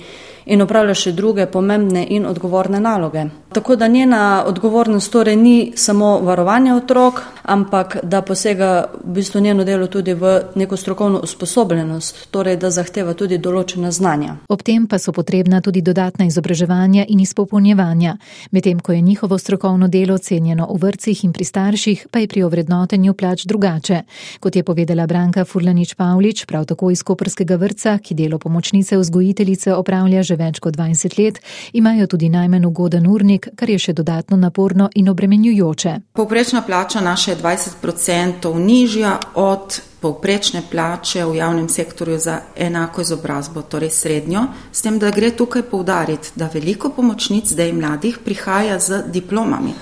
in 0.47 0.63
upravlja 0.63 0.95
še 0.95 1.13
druge 1.13 1.47
pomembne 1.47 2.07
in 2.11 2.27
odgovorne 2.27 2.81
naloge. 2.81 3.25
Tako 3.53 3.77
da 3.77 3.89
njena 3.89 4.45
odgovornost 4.47 5.13
torej 5.13 5.37
ni 5.37 5.73
samo 5.77 6.19
varovanje 6.19 6.75
otrok, 6.75 7.21
ampak 7.43 7.97
da 8.03 8.23
posega 8.23 8.91
v 9.05 9.13
bistvu 9.15 9.41
njeno 9.41 9.65
delo 9.65 9.87
tudi 9.87 10.15
v 10.15 10.41
neko 10.55 10.77
strokovno 10.77 11.21
usposobljenost, 11.23 12.31
torej 12.31 12.57
da 12.57 12.71
zahteva 12.71 13.15
tudi 13.15 13.39
določena 13.39 13.91
znanja. 13.91 14.37
Ob 14.49 14.63
tem 14.63 14.87
pa 14.87 14.99
so 14.99 15.13
potrebna 15.13 15.61
tudi 15.61 15.83
dodatna 15.83 16.27
izobraževanja 16.27 17.05
in 17.09 17.21
izpopolnjevanja, 17.21 18.17
medtem 18.51 18.81
ko 18.81 18.93
je 18.93 19.01
njihovo 19.01 19.39
strokovno 19.39 19.89
delo 19.89 20.19
cenjeno 20.19 20.67
v 20.71 20.79
vrcih 20.87 21.25
in 21.25 21.33
pri 21.33 21.45
starših, 21.45 22.07
pa 22.11 22.19
je 22.19 22.29
pri 22.29 22.40
ovrednotenju 22.45 23.15
plač 23.15 23.45
drugače. 23.45 24.03
Kot 24.41 24.57
je 24.57 24.63
povedala 24.63 25.07
Branka 25.07 25.45
Furlanič 25.45 25.95
Pavlič, 25.95 26.45
prav 26.45 26.65
tako 26.65 26.91
iz 26.91 27.03
Koperskega 27.03 27.57
vrca, 27.57 27.99
ki 27.99 28.15
delo 28.15 28.39
pomočnice 28.39 28.99
vzgojiteljice 28.99 29.75
opravlja 29.75 30.23
že 30.23 30.37
več 30.37 30.61
kot 30.61 30.77
20 30.77 31.19
let, 31.19 31.41
imajo 31.73 32.07
tudi 32.07 32.29
najmanj 32.29 32.67
ugoden 32.67 33.07
urnik, 33.07 33.49
kar 33.57 33.71
je 33.71 33.79
še 33.79 33.93
dodatno 33.93 34.37
naporno 34.37 34.91
in 34.95 35.09
obremenjujoče. 35.09 35.97
Povprečna 36.13 36.63
plača 36.63 37.01
naše 37.01 37.31
je 37.31 37.37
20% 37.37 38.55
nižja 38.59 39.19
od 39.35 39.81
povprečne 40.01 40.63
plače 40.71 41.25
v 41.25 41.37
javnem 41.37 41.69
sektorju 41.69 42.19
za 42.19 42.41
enako 42.57 43.01
izobrazbo, 43.01 43.63
torej 43.63 43.91
srednjo, 43.91 44.47
s 44.73 44.83
tem, 44.83 44.99
da 44.99 45.11
gre 45.11 45.31
tukaj 45.31 45.63
poudariti, 45.63 46.33
da 46.35 46.51
veliko 46.55 46.91
pomočnic 46.91 47.53
zdaj 47.53 47.73
mladih 47.73 48.19
prihaja 48.25 48.79
z 48.79 49.03
diplomami. 49.07 49.75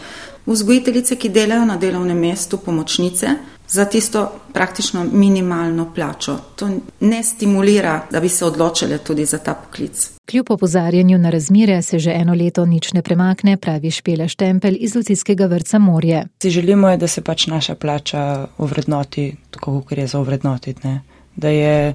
Vzgojiteljice, 0.49 1.17
ki 1.17 1.29
delajo 1.29 1.65
na 1.65 1.77
delovnem 1.77 2.19
mestu 2.19 2.59
pomočnice, 2.59 3.29
za 3.69 3.85
tisto 3.85 4.33
praktično 4.53 5.05
minimalno 5.13 5.95
plačo. 5.95 6.39
To 6.57 6.69
ne 7.01 7.23
stimulira, 7.23 8.07
da 8.11 8.21
bi 8.21 8.29
se 8.29 8.45
odločile 8.45 8.99
tudi 8.99 9.25
za 9.25 9.39
ta 9.39 9.55
poklic. 9.55 10.11
Kljub 10.31 10.51
opozarjanju 10.51 11.19
na 11.19 11.31
razmire 11.31 11.83
se 11.83 11.99
že 11.99 12.11
eno 12.11 12.35
leto 12.35 12.67
nič 12.67 12.93
ne 12.93 13.03
premakne, 13.03 13.57
pravi 13.57 13.91
Špela 13.91 14.29
Štempelj 14.29 14.77
iz 14.81 14.95
Lucijskega 14.97 15.47
vrca 15.47 15.79
Morje. 15.79 16.27
Si 16.43 16.51
želimo, 16.51 16.97
da 16.97 17.07
se 17.07 17.21
pač 17.21 17.47
naša 17.47 17.75
plača 17.75 18.47
ovrednoti, 18.59 19.37
tako 19.51 19.81
kot 19.81 19.99
je 19.99 20.07
za 20.07 20.19
ovrednotiti. 20.19 20.87
Ne? 20.87 21.01
Da 21.37 21.49
je 21.49 21.95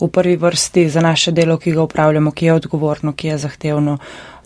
v 0.00 0.08
prvi 0.08 0.36
vrsti 0.36 0.88
za 0.88 1.00
naše 1.00 1.32
delo, 1.32 1.58
ki 1.58 1.72
ga 1.72 1.82
upravljamo, 1.82 2.30
ki 2.30 2.46
je 2.46 2.52
odgovorno, 2.52 3.12
ki 3.12 3.28
je 3.28 3.38
zahtevno. 3.38 3.98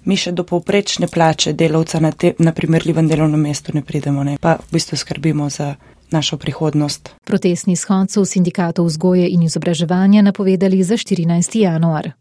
Mi 0.05 0.17
še 0.21 0.33
do 0.33 0.45
povprečne 0.45 1.09
plače 1.09 1.53
delavca 1.53 2.01
na, 2.01 2.13
te, 2.13 2.35
na 2.39 2.53
primerljivem 2.53 3.09
delovnem 3.09 3.41
mestu 3.41 3.73
ne 3.75 3.83
pridemo, 3.83 4.25
ne? 4.25 4.37
pa 4.41 4.59
v 4.61 4.77
bistvu 4.77 4.97
skrbimo 5.01 5.49
za 5.51 5.75
našo 6.13 6.37
prihodnost. 6.37 7.15
Protestni 7.25 7.77
shod 7.77 8.11
so 8.11 8.23
v 8.23 8.29
sindikatu 8.29 8.85
vzgoje 8.85 9.29
in 9.31 9.43
izobraževanja 9.43 10.23
napovedali 10.23 10.83
za 10.85 10.95
14. 11.01 11.59
januar. 11.65 12.13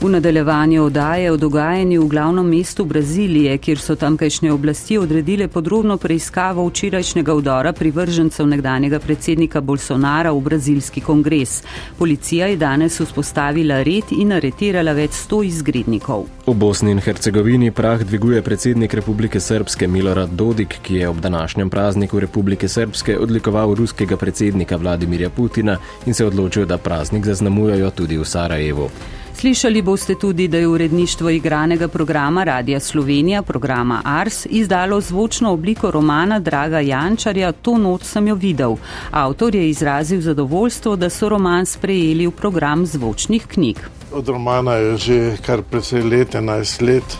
V 0.00 0.08
nadaljevanju 0.08 0.84
odaje 0.84 1.32
o 1.32 1.36
dogajanju 1.36 2.02
v 2.02 2.08
glavnem 2.08 2.46
mestu 2.46 2.84
Brazilije, 2.84 3.58
kjer 3.58 3.78
so 3.78 3.96
tamkajšnje 3.96 4.52
oblasti 4.52 4.98
odredile 4.98 5.48
podrobno 5.48 5.96
preiskavo 5.96 6.66
včerajšnjega 6.68 7.34
udora 7.34 7.72
privržencev 7.72 8.46
nekdanjega 8.46 8.98
predsednika 8.98 9.60
Bolsonara 9.60 10.30
v 10.32 10.40
brazilski 10.40 11.00
kongres. 11.00 11.62
Policija 11.98 12.46
je 12.46 12.56
danes 12.56 13.00
vzpostavila 13.00 13.82
red 13.82 14.14
in 14.14 14.32
aretirala 14.32 14.92
več 14.92 15.18
sto 15.18 15.42
izgrednikov. 15.42 16.28
V 16.46 16.54
Bosni 16.54 16.94
in 16.94 17.02
Hercegovini 17.02 17.74
prah 17.74 17.98
dviguje 17.98 18.42
predsednik 18.42 18.94
Republike 18.94 19.40
Srpske 19.40 19.88
Milorad 19.88 20.30
Dodik, 20.30 20.78
ki 20.82 20.94
je 20.94 21.08
ob 21.08 21.20
današnjem 21.20 21.70
prazniku 21.70 22.20
Republike 22.20 22.68
Srpske 22.68 23.18
odlikoval 23.18 23.74
ruskega 23.74 24.16
predsednika 24.16 24.76
Vladimirja 24.76 25.30
Putina 25.30 25.78
in 26.06 26.14
se 26.14 26.26
odločil, 26.26 26.66
da 26.66 26.78
praznik 26.78 27.24
zaznamujajo 27.24 27.90
tudi 27.90 28.16
v 28.18 28.24
Sarajevu. 28.24 28.90
Slišali 29.38 29.82
boste 29.82 30.14
tudi, 30.14 30.48
da 30.48 30.58
je 30.58 30.66
uredništvo 30.68 31.30
igranega 31.30 31.88
programa 31.88 32.44
Radia 32.44 32.80
Slovenija, 32.80 33.42
programa 33.42 34.00
Ars, 34.04 34.46
izdalo 34.50 35.00
zvočno 35.00 35.52
obliko 35.52 35.90
romana 35.90 36.38
Draga 36.40 36.80
Jančarja 36.80 37.52
To 37.52 37.78
noč 37.78 38.02
sem 38.02 38.26
jo 38.28 38.34
videl. 38.34 38.74
Avtor 39.10 39.54
je 39.54 39.70
izrazil 39.70 40.20
zadovoljstvo, 40.20 40.96
da 40.96 41.10
so 41.10 41.28
roman 41.28 41.66
sprejeli 41.66 42.26
v 42.26 42.30
program 42.30 42.86
zvočnih 42.86 43.46
knjig. 43.46 43.78
Od 44.12 44.28
romana 44.28 44.74
je 44.74 44.96
že 44.96 45.36
kar 45.46 45.62
precej 45.62 46.02
let, 46.02 46.34
11 46.34 46.82
let, 46.82 47.18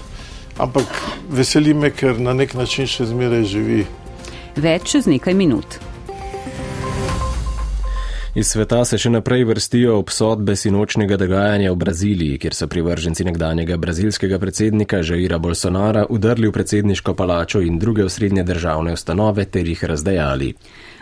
ampak 0.59 0.87
veseli 1.31 1.75
me, 1.75 1.91
ker 1.91 2.19
na 2.21 2.33
nek 2.35 2.55
način 2.55 2.87
še 2.87 3.07
zmeraj 3.07 3.45
živi. 3.45 3.87
Več 4.57 4.91
čez 4.91 5.07
nekaj 5.07 5.35
minut. 5.35 5.79
Iz 8.39 8.53
sveta 8.55 8.85
se 8.87 8.95
še 9.03 9.11
naprej 9.11 9.41
vrstijo 9.49 9.97
obsodbe 9.99 10.55
sinočnega 10.57 11.17
dogajanja 11.19 11.73
v 11.73 11.79
Braziliji, 11.81 12.37
kjer 12.39 12.55
so 12.55 12.69
privrženci 12.71 13.25
nekdanjega 13.27 13.77
brazilskega 13.83 14.39
predsednika 14.39 15.01
Žaira 15.03 15.41
Bolsonara 15.43 16.05
udrli 16.07 16.47
v 16.47 16.55
predsedniško 16.55 17.17
palačo 17.19 17.65
in 17.67 17.81
druge 17.83 18.05
osrednje 18.07 18.45
državne 18.47 18.95
ustanove 18.95 19.49
ter 19.51 19.67
jih 19.67 19.83
razdejali. 19.91 20.53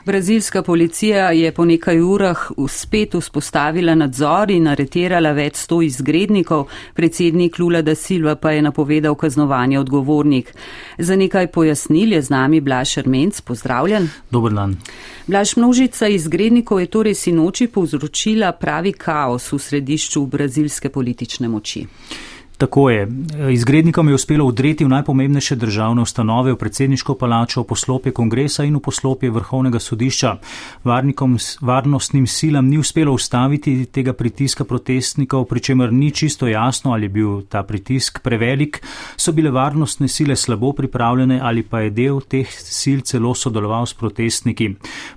Brazilska 0.06 0.62
policija 0.62 1.30
je 1.30 1.52
po 1.52 1.64
nekaj 1.64 2.00
urah 2.00 2.38
spet 2.68 3.14
vzpostavila 3.14 3.94
nadzor 3.94 4.50
in 4.50 4.68
aretirala 4.70 5.32
več 5.34 5.56
sto 5.56 5.80
izgrednikov, 5.82 6.68
predsednik 6.94 7.58
Lula 7.58 7.80
da 7.82 7.94
Silva 7.94 8.36
pa 8.36 8.52
je 8.54 8.62
napovedal 8.62 9.14
kaznovanje 9.18 9.80
odgovornik. 9.80 10.52
Za 10.98 11.16
nekaj 11.16 11.50
pojasnil 11.50 12.12
je 12.12 12.22
z 12.22 12.30
nami 12.30 12.60
Blaž 12.60 12.98
Armenc, 12.98 13.40
pozdravljen. 13.40 14.06
Dobar 14.30 14.54
dan. 14.54 14.76
Blaž 15.26 15.56
množica 15.56 16.06
izgrednikov 16.06 16.80
je 16.80 16.86
torej 16.86 17.14
sinoči 17.14 17.66
povzročila 17.66 18.52
pravi 18.52 18.92
kaos 18.92 19.50
v 19.52 19.58
središču 19.58 20.26
brazilske 20.26 20.88
politične 20.88 21.48
moči. 21.48 21.82
Tako 22.58 22.90
je. 22.90 23.08
Izgrednikom 23.52 24.08
je 24.08 24.14
uspelo 24.14 24.44
udreti 24.44 24.84
v 24.84 24.88
najpomembnejše 24.88 25.56
državne 25.56 26.02
ustanove, 26.02 26.52
v 26.52 26.56
predsedniško 26.56 27.14
palačo, 27.14 27.60
v 27.60 27.68
poslopje 27.68 28.12
kongresa 28.12 28.64
in 28.64 28.76
v 28.76 28.80
poslopje 28.80 29.30
vrhovnega 29.30 29.78
sodišča. 29.78 30.30
Varnikom, 30.84 31.36
varnostnim 31.60 32.26
silam 32.26 32.68
ni 32.68 32.78
uspelo 32.78 33.12
ustaviti 33.12 33.84
tega 33.92 34.12
pritiska 34.12 34.64
protestnikov, 34.64 35.44
pri 35.44 35.60
čemer 35.60 35.92
ni 35.92 36.10
čisto 36.10 36.48
jasno, 36.48 36.92
ali 36.92 37.04
je 37.04 37.08
bil 37.08 37.42
ta 37.42 37.62
pritisk 37.62 38.22
prevelik, 38.24 38.80
so 39.16 39.32
bile 39.32 39.50
varnostne 39.50 40.08
sile 40.08 40.36
slabo 40.36 40.72
pripravljene 40.72 41.40
ali 41.42 41.62
pa 41.62 41.80
je 41.80 41.90
del 41.90 42.20
teh 42.20 42.48
sil 42.80 43.04
celo 43.04 43.34
sodeloval 43.34 43.86
s 43.86 43.94
protestniki. 43.94 44.70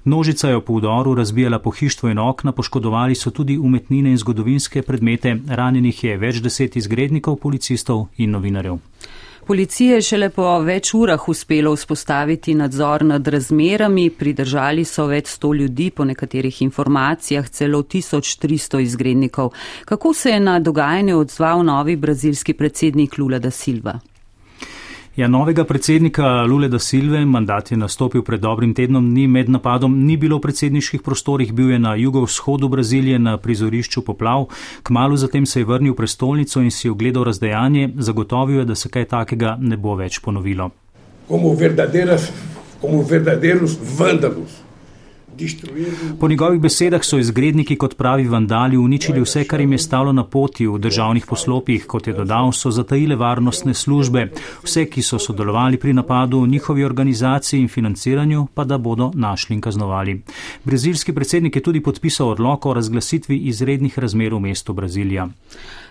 Množica 0.03 0.49
je 0.49 0.61
po 0.61 0.73
udoru 0.73 1.15
razbijala 1.15 1.59
pohištvo 1.59 2.09
in 2.09 2.19
okna, 2.19 2.51
poškodovali 2.51 3.15
so 3.15 3.31
tudi 3.31 3.57
umetnine 3.57 4.11
in 4.11 4.17
zgodovinske 4.17 4.81
predmete, 4.81 5.37
ranjenih 5.47 6.03
je 6.03 6.17
več 6.17 6.43
deset 6.43 6.75
izgrednikov 6.75 7.28
sodnikov, 7.29 7.35
policistov 7.41 8.07
in 8.17 8.31
novinarjev. 8.31 8.79
Policije 9.47 9.95
je 9.95 10.01
šele 10.01 10.29
po 10.29 10.59
več 10.61 10.93
urah 10.93 11.27
uspelo 11.27 11.73
vzpostaviti 11.73 12.53
nadzor 12.53 13.03
nad 13.03 13.27
razmerami, 13.27 14.09
pridržali 14.09 14.85
so 14.85 15.07
več 15.07 15.27
sto 15.27 15.53
ljudi, 15.53 15.89
po 15.89 16.05
nekaterih 16.05 16.61
informacijah 16.61 17.49
celo 17.49 17.81
1300 17.81 18.79
izgrednikov. 18.79 19.51
Kako 19.85 20.13
se 20.13 20.29
je 20.29 20.39
na 20.39 20.59
dogajanje 20.59 21.15
odzval 21.15 21.65
novi 21.65 21.95
brazilski 21.95 22.53
predsednik 22.53 23.17
Lula 23.17 23.39
da 23.39 23.49
Silva? 23.49 23.99
Ja, 25.19 25.27
novega 25.27 25.65
predsednika 25.67 26.43
Lule 26.47 26.69
da 26.71 26.79
Silve, 26.79 27.25
mandat 27.25 27.71
je 27.71 27.77
nastopil 27.77 28.21
pred 28.23 28.39
dobrim 28.39 28.71
tednom, 28.73 29.03
ni 29.13 29.25
med 29.27 29.49
napadom, 29.51 29.97
ni 30.05 30.15
bilo 30.17 30.37
v 30.37 30.45
predsedniških 30.45 31.01
prostorih, 31.03 31.51
bil 31.53 31.73
je 31.73 31.79
na 31.79 31.91
jugovzhodu 31.99 32.69
Brazilije 32.71 33.19
na 33.19 33.33
prizorišču 33.37 34.05
poplav. 34.07 34.45
Kmalo 34.83 35.17
zatem 35.17 35.45
se 35.45 35.59
je 35.59 35.65
vrnil 35.65 35.91
v 35.91 35.97
prestolnico 35.97 36.63
in 36.63 36.71
si 36.71 36.89
ogledal 36.89 37.27
razdejanje, 37.27 37.89
zagotovil 37.97 38.61
je, 38.61 38.65
da 38.71 38.75
se 38.75 38.89
kaj 38.89 39.09
takega 39.11 39.57
ne 39.59 39.77
bo 39.77 39.97
več 39.99 40.21
ponovilo. 40.23 40.69
Como 41.27 41.51
verdaderas, 41.51 42.31
como 42.79 43.03
verdaderos 43.03 43.75
vandalus. 43.99 44.68
Po 46.19 46.27
njegovih 46.27 46.61
besedah 46.61 47.03
so 47.03 47.17
izgredniki 47.17 47.75
kot 47.75 47.95
pravi 47.97 48.27
vandali 48.27 48.77
uničili 48.77 49.21
vse, 49.21 49.43
kar 49.43 49.61
jim 49.61 49.71
je 49.71 49.77
stalo 49.77 50.13
na 50.13 50.23
poti 50.23 50.67
v 50.67 50.77
državnih 50.79 51.25
poslopjih, 51.25 51.85
kot 51.87 52.07
je 52.07 52.13
dodal, 52.13 52.51
so 52.51 52.71
zatajile 52.71 53.15
varnostne 53.15 53.73
službe, 53.73 54.25
vse, 54.63 54.85
ki 54.85 55.01
so 55.01 55.19
sodelovali 55.19 55.77
pri 55.77 55.93
napadu, 55.93 56.45
njihovi 56.45 56.83
organizaciji 56.83 57.59
in 57.61 57.67
financiranju, 57.67 58.47
pa 58.53 58.63
da 58.63 58.77
bodo 58.77 59.11
našli 59.15 59.55
in 59.55 59.61
kaznovali. 59.61 60.21
Brazilski 60.63 61.13
predsednik 61.13 61.55
je 61.55 61.63
tudi 61.63 61.83
podpisal 61.83 62.29
odlok 62.29 62.65
o 62.65 62.73
razglasitvi 62.73 63.37
izrednih 63.37 63.99
razmer 63.99 64.33
v 64.33 64.39
mestu 64.39 64.73
Brazilija. 64.73 65.29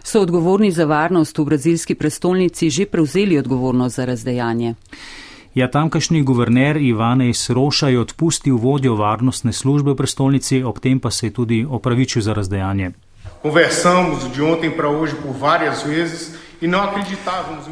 So 0.02 0.20
odgovorni 0.20 0.70
za 0.70 0.84
varnost 0.84 1.38
v 1.38 1.44
brazilski 1.44 1.94
prestolnici 1.94 2.70
že 2.70 2.86
prevzeli 2.86 3.38
odgovornost 3.38 3.96
za 3.96 4.04
razdejanje? 4.04 4.74
Ja, 5.58 5.66
tamkajšnji 5.70 6.22
guverner 6.22 6.76
Ivane 6.76 7.28
Isroša 7.28 7.88
je 7.88 8.00
odpustil 8.00 8.56
vodjo 8.56 8.94
varnostne 8.94 9.52
službe 9.52 9.90
v 9.90 9.96
prestolnici, 9.96 10.62
ob 10.62 10.78
tem 10.78 11.00
pa 11.00 11.10
se 11.10 11.26
je 11.26 11.32
tudi 11.34 11.66
opravičil 11.70 12.22
za 12.22 12.32
razdejanje. 12.32 12.90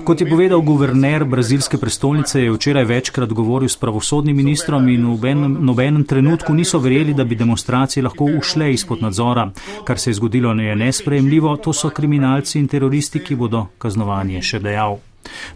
Kot 0.04 0.20
je 0.20 0.30
povedal 0.30 0.60
guverner 0.60 1.24
brazilske 1.24 1.78
prestolnice, 1.78 2.42
je 2.42 2.52
včeraj 2.52 2.84
večkrat 2.84 3.30
govoril 3.32 3.68
s 3.68 3.76
pravosodnim 3.76 4.36
ministrom 4.36 4.88
in 4.88 5.06
v 5.14 5.34
nobenem 5.70 6.04
trenutku 6.04 6.54
niso 6.54 6.78
verjeli, 6.78 7.14
da 7.14 7.24
bi 7.24 7.38
demonstracije 7.38 8.02
lahko 8.02 8.24
ušle 8.24 8.72
izpod 8.72 9.02
nadzora. 9.02 9.50
Kar 9.84 9.98
se 9.98 10.10
je 10.10 10.14
zgodilo, 10.14 10.52
je 10.52 10.76
nesprejemljivo, 10.76 11.56
to 11.56 11.72
so 11.72 11.90
kriminalci 11.90 12.58
in 12.58 12.68
teroristi, 12.68 13.22
ki 13.22 13.34
bodo 13.34 13.68
kaznovanje 13.78 14.42
še 14.42 14.58
dejal. 14.58 14.98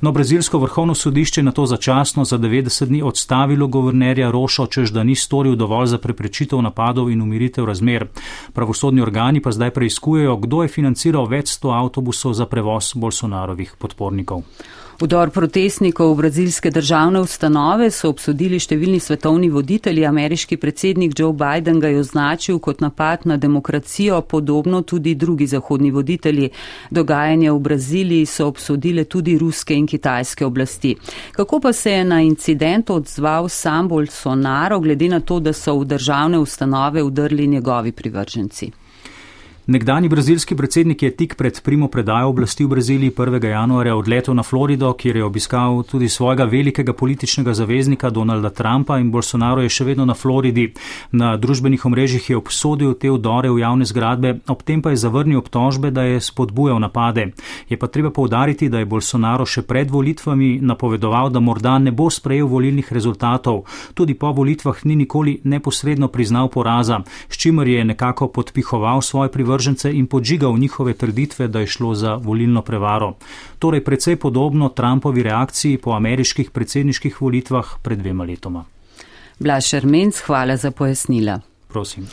No, 0.01 0.13
brazilsko 0.13 0.59
vrhovno 0.59 0.95
sodišče 0.95 1.43
na 1.43 1.53
to 1.53 1.67
začasno 1.67 2.25
za 2.25 2.39
90 2.39 2.87
dni 2.87 3.03
odstavilo 3.03 3.67
guvernerja 3.67 4.31
Rošo, 4.31 4.67
čež 4.67 4.91
da 4.91 5.05
ni 5.05 5.17
storil 5.17 5.57
dovolj 5.57 5.87
za 5.87 5.99
preprečitev 5.99 6.63
napadov 6.63 7.11
in 7.11 7.23
umiritev 7.23 7.65
razmer. 7.65 8.07
Pravosodni 8.53 9.03
organi 9.03 9.43
pa 9.43 9.53
zdaj 9.53 9.71
preizkujejo, 9.71 10.37
kdo 10.37 10.63
je 10.63 10.69
financiral 10.69 11.27
več 11.27 11.49
sto 11.49 11.71
avtobusov 11.71 12.33
za 12.35 12.47
prevoz 12.47 12.93
Bolsonarovih 12.95 13.75
podpornikov. 13.79 14.43
Vdor 15.01 15.31
protestnikov 15.33 16.13
v 16.13 16.17
brazilske 16.17 16.69
državne 16.71 17.23
ustanove 17.25 17.87
so 17.89 18.11
obsodili 18.13 18.59
številni 18.61 18.99
svetovni 19.01 19.49
voditelji. 19.49 20.03
Ameriški 20.05 20.59
predsednik 20.61 21.15
Joe 21.17 21.33
Biden 21.33 21.79
ga 21.81 21.89
je 21.89 22.03
označil 22.03 22.59
kot 22.61 22.83
napad 22.85 23.25
na 23.25 23.39
demokracijo, 23.41 24.19
podobno 24.21 24.83
tudi 24.85 25.15
drugi 25.15 25.47
zahodni 25.49 25.89
voditelji. 25.91 26.51
Dogajanje 26.91 27.49
v 27.49 27.63
Braziliji 27.65 28.27
so 28.29 28.51
obsodile 28.53 29.07
tudi 29.09 29.39
ruske 29.41 29.73
in 29.73 29.89
kitajske 29.89 30.45
oblasti. 30.45 30.93
Kako 31.33 31.63
pa 31.65 31.73
se 31.73 31.97
je 31.97 32.05
na 32.05 32.21
incident 32.21 32.93
odzval 32.93 33.49
sam 33.49 33.89
Bolsonaro, 33.89 34.83
glede 34.85 35.09
na 35.09 35.25
to, 35.25 35.41
da 35.41 35.57
so 35.57 35.79
v 35.81 35.89
državne 35.97 36.45
ustanove 36.45 37.03
udrli 37.03 37.49
njegovi 37.49 37.93
privrženci? 37.93 38.71
Nekdani 39.71 40.09
brazilski 40.09 40.57
predsednik 40.57 41.03
je 41.03 41.11
tik 41.17 41.35
pred 41.39 41.61
primo 41.63 41.89
predajo 41.89 42.29
oblasti 42.29 42.65
v 42.65 42.69
Braziliji 42.69 43.11
1. 43.11 43.45
januarja 43.45 43.97
odletel 43.97 44.35
na 44.35 44.43
Florido, 44.43 44.93
kjer 44.93 45.17
je 45.17 45.25
obiskal 45.25 45.83
tudi 45.83 46.09
svojega 46.09 46.45
velikega 46.45 46.93
političnega 46.93 47.55
zaveznika 47.55 48.11
Donalda 48.11 48.51
Trumpa 48.51 48.99
in 48.99 49.13
Bolsonaro 49.15 49.63
je 49.63 49.69
še 49.69 49.85
vedno 49.85 50.05
na 50.05 50.15
Floridi. 50.15 50.73
Na 51.13 51.37
družbenih 51.37 51.87
omrežjih 51.87 52.31
je 52.31 52.37
obsodil 52.37 52.97
te 52.99 53.13
vdore 53.15 53.51
v 53.51 53.61
javne 53.63 53.87
zgradbe, 53.87 54.41
ob 54.49 54.65
tem 54.67 54.83
pa 54.83 54.91
je 54.91 54.97
zavrnil 55.05 55.39
obtožbe, 55.39 55.95
da 55.95 56.03
je 56.03 56.19
spodbujal 56.21 56.83
napade. 56.83 57.29
Je 57.69 57.79
pa 57.79 57.87
treba 57.87 58.11
povdariti, 58.11 58.69
da 58.69 58.83
je 58.83 58.91
Bolsonaro 58.91 59.47
še 59.47 59.63
pred 59.63 59.87
volitvami 59.87 60.59
napovedoval, 60.67 61.31
da 61.31 61.39
morda 61.39 61.79
ne 61.79 61.95
bo 61.95 62.11
sprejel 62.11 62.51
volilnih 62.51 62.91
rezultatov. 62.91 63.63
Tudi 63.95 64.19
po 64.19 64.35
volitvah 64.35 64.83
ni 64.83 64.99
nikoli 65.07 65.39
neposredno 65.45 66.11
priznal 66.11 66.51
poraza, 66.51 67.05
s 67.31 67.39
čimer 67.39 67.71
je 67.71 67.87
nekako 67.95 68.33
podpihoval 68.35 68.99
svoj 68.99 69.31
privržen 69.31 69.60
privržence 69.61 69.93
in 69.93 70.07
podžigal 70.07 70.59
njihove 70.59 70.95
trditve, 70.95 71.49
da 71.49 71.61
je 71.61 71.67
šlo 71.67 71.95
za 71.95 72.15
volilno 72.15 72.63
prevaro. 72.63 73.15
Torej 73.59 73.85
precej 73.85 74.17
podobno 74.17 74.69
Trumpovi 74.69 75.23
reakciji 75.23 75.79
po 75.79 75.93
ameriških 75.93 76.51
predsedniških 76.51 77.21
volitvah 77.21 77.67
pred 77.83 77.99
dvema 77.99 78.25
letoma. 78.25 78.65
Blaž 79.39 79.75
Ermenc, 79.75 80.17
hvala 80.27 80.57
za 80.57 80.71
pojasnila. 80.71 81.41
Prosim. 81.69 82.09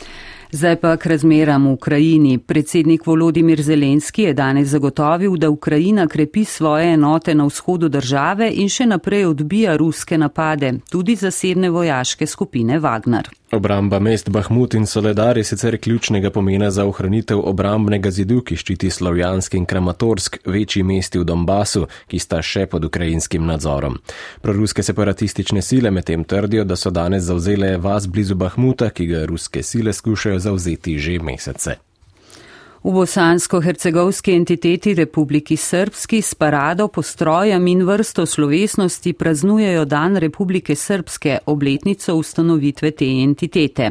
Zdaj 0.52 0.76
pa 0.76 0.96
k 0.96 1.06
razmeram 1.06 1.66
v 1.66 1.72
Ukrajini. 1.72 2.38
Predsednik 2.38 3.06
Volodimir 3.06 3.62
Zelenski 3.62 4.22
je 4.22 4.34
danes 4.34 4.68
zagotovil, 4.68 5.36
da 5.36 5.50
Ukrajina 5.50 6.06
krepi 6.06 6.44
svoje 6.44 6.92
enote 6.92 7.34
na 7.34 7.44
vzhodu 7.44 7.88
države 7.88 8.50
in 8.54 8.68
še 8.68 8.86
naprej 8.86 9.26
odbija 9.26 9.76
ruske 9.76 10.18
napade, 10.18 10.72
tudi 10.90 11.16
zasebne 11.16 11.70
vojaške 11.70 12.26
skupine 12.26 12.80
Wagner. 12.80 13.28
Obramba 13.52 13.98
mest 13.98 14.28
Bahmut 14.28 14.74
in 14.74 14.86
Soledar 14.86 15.38
je 15.38 15.44
sicer 15.44 15.78
ključnega 15.80 16.30
pomena 16.30 16.70
za 16.70 16.84
ohranitev 16.84 17.40
obrambnega 17.44 18.10
zidu, 18.10 18.42
ki 18.44 18.56
ščiti 18.56 18.90
Slovjansk 18.90 19.54
in 19.54 19.64
Kramatorsk, 19.66 20.36
večji 20.44 20.82
mesti 20.82 21.18
v 21.18 21.24
Donbasu, 21.24 21.86
ki 22.12 22.18
sta 22.18 22.42
še 22.44 22.66
pod 22.66 22.84
ukrajinskim 22.84 23.46
nadzorom. 23.48 23.96
Proruske 24.44 24.82
separatistične 24.84 25.62
sile 25.62 25.90
medtem 25.90 26.24
trdijo, 26.28 26.64
da 26.64 26.76
so 26.76 26.92
danes 26.92 27.24
zauzele 27.24 27.76
vas 27.80 28.06
blizu 28.06 28.36
Bahmuta, 28.36 28.90
ki 28.90 29.06
ga 29.06 29.24
ruske 29.24 29.62
sile 29.62 29.96
skušajo 29.96 30.37
zauzeti 30.38 30.98
že 30.98 31.18
mesece. 31.18 31.76
V 32.88 32.92
bosansko-hercegovski 32.92 34.32
entiteti 34.32 34.94
Republiki 34.94 35.56
Srpski 35.56 36.22
s 36.22 36.34
parado, 36.34 36.88
postrojem 36.88 37.66
in 37.66 37.82
vrsto 37.84 38.26
slovesnosti 38.26 39.12
praznujejo 39.12 39.84
Dan 39.84 40.16
Republike 40.16 40.74
Srpske, 40.74 41.38
obletnico 41.46 42.14
ustanovitve 42.14 42.90
te 42.90 43.04
entitete. 43.04 43.90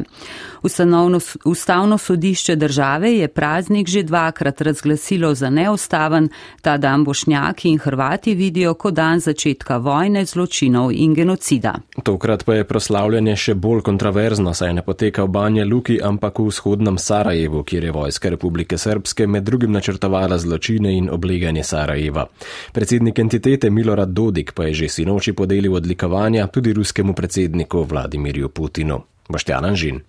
Ustanovno, 0.62 1.20
ustavno 1.44 1.98
sodišče 1.98 2.56
države 2.56 3.12
je 3.12 3.28
praznik 3.28 3.88
že 3.88 4.02
dvakrat 4.02 4.60
razglasilo 4.60 5.34
za 5.34 5.50
neustaven, 5.50 6.28
ta 6.62 6.76
dan 6.76 7.04
bošnjaki 7.04 7.68
in 7.68 7.78
hrvati 7.78 8.34
vidijo 8.34 8.74
kot 8.74 8.94
dan 8.94 9.20
začetka 9.20 9.76
vojne, 9.76 10.24
zločinov 10.24 10.90
in 10.92 11.14
genocida. 11.14 11.74
Tokrat 12.02 12.44
pa 12.44 12.54
je 12.54 12.64
proslavljanje 12.64 13.36
še 13.36 13.54
bolj 13.54 13.80
kontroverzno, 13.82 14.54
saj 14.54 14.74
ne 14.74 14.82
poteka 14.82 15.22
v 15.24 15.28
Banja 15.28 15.64
Luki, 15.64 16.00
ampak 16.02 16.38
v 16.38 16.50
vzhodnem 16.50 16.98
Sarajevu, 16.98 17.62
kjer 17.62 17.84
je 17.84 17.92
vojska 17.92 18.28
Republike 18.28 18.74
Srpske 18.78 18.87
med 19.26 19.42
drugim 19.42 19.72
načrtovala 19.72 20.38
zločine 20.38 20.96
in 20.96 21.10
obleganje 21.10 21.64
Sarajeva. 21.64 22.26
Predsednik 22.72 23.18
entitete 23.18 23.70
Milorad 23.70 24.08
Dodik 24.08 24.52
pa 24.52 24.64
je 24.64 24.74
že 24.74 24.88
sinoči 24.88 25.32
podelil 25.32 25.74
odlikovanja 25.74 26.46
tudi 26.46 26.72
ruskemu 26.72 27.12
predsedniku 27.14 27.82
Vladimirju 27.82 28.48
Putinu. 28.48 29.02
Boštjan 29.28 29.64
Anžin. 29.64 30.00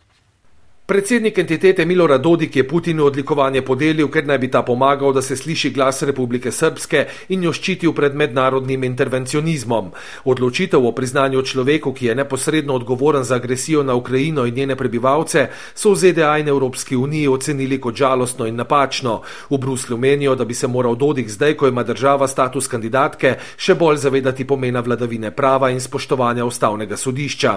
Predsednik 0.89 1.37
entitete 1.37 1.85
Milorad 1.85 2.21
Dodik 2.21 2.55
je 2.55 2.67
Putinu 2.67 3.05
odlikovanje 3.05 3.61
podelil, 3.61 4.07
ker 4.09 4.25
naj 4.25 4.37
bi 4.41 4.47
ta 4.49 4.63
pomagal, 4.65 5.11
da 5.13 5.21
se 5.21 5.35
sliši 5.37 5.69
glas 5.69 6.01
Republike 6.01 6.49
Srpske 6.51 7.03
in 7.29 7.43
jo 7.45 7.51
ščitil 7.53 7.93
pred 7.93 8.15
mednarodnim 8.17 8.83
intervencionizmom. 8.87 9.91
Odločitev 10.25 10.81
o 10.81 10.91
priznanju 10.97 11.43
človeku, 11.45 11.93
ki 11.93 12.07
je 12.07 12.15
neposredno 12.17 12.73
odgovoren 12.73 13.23
za 13.23 13.35
agresijo 13.37 13.83
na 13.83 13.93
Ukrajino 13.93 14.47
in 14.49 14.55
njene 14.55 14.75
prebivalce, 14.75 15.43
so 15.75 15.91
v 15.93 15.99
ZDA 16.01 16.31
in 16.41 16.49
Evropski 16.49 16.97
uniji 16.97 17.27
ocenili 17.27 17.77
kot 17.77 17.93
žalostno 17.93 18.49
in 18.49 18.57
napačno. 18.57 19.21
V 19.49 19.61
Bruslju 19.61 19.97
menijo, 19.97 20.33
da 20.35 20.45
bi 20.45 20.57
se 20.57 20.67
moral 20.67 20.95
Dodik 20.95 21.29
zdaj, 21.29 21.53
ko 21.53 21.67
ima 21.67 21.83
država 21.83 22.27
status 22.27 22.67
kandidatke, 22.67 23.35
še 23.57 23.77
bolj 23.77 24.01
zavedati 24.07 24.47
pomena 24.47 24.81
vladavine 24.81 25.29
prava 25.31 25.69
in 25.69 25.81
spoštovanja 25.81 26.49
ustavnega 26.49 26.97
sodišča. 26.97 27.55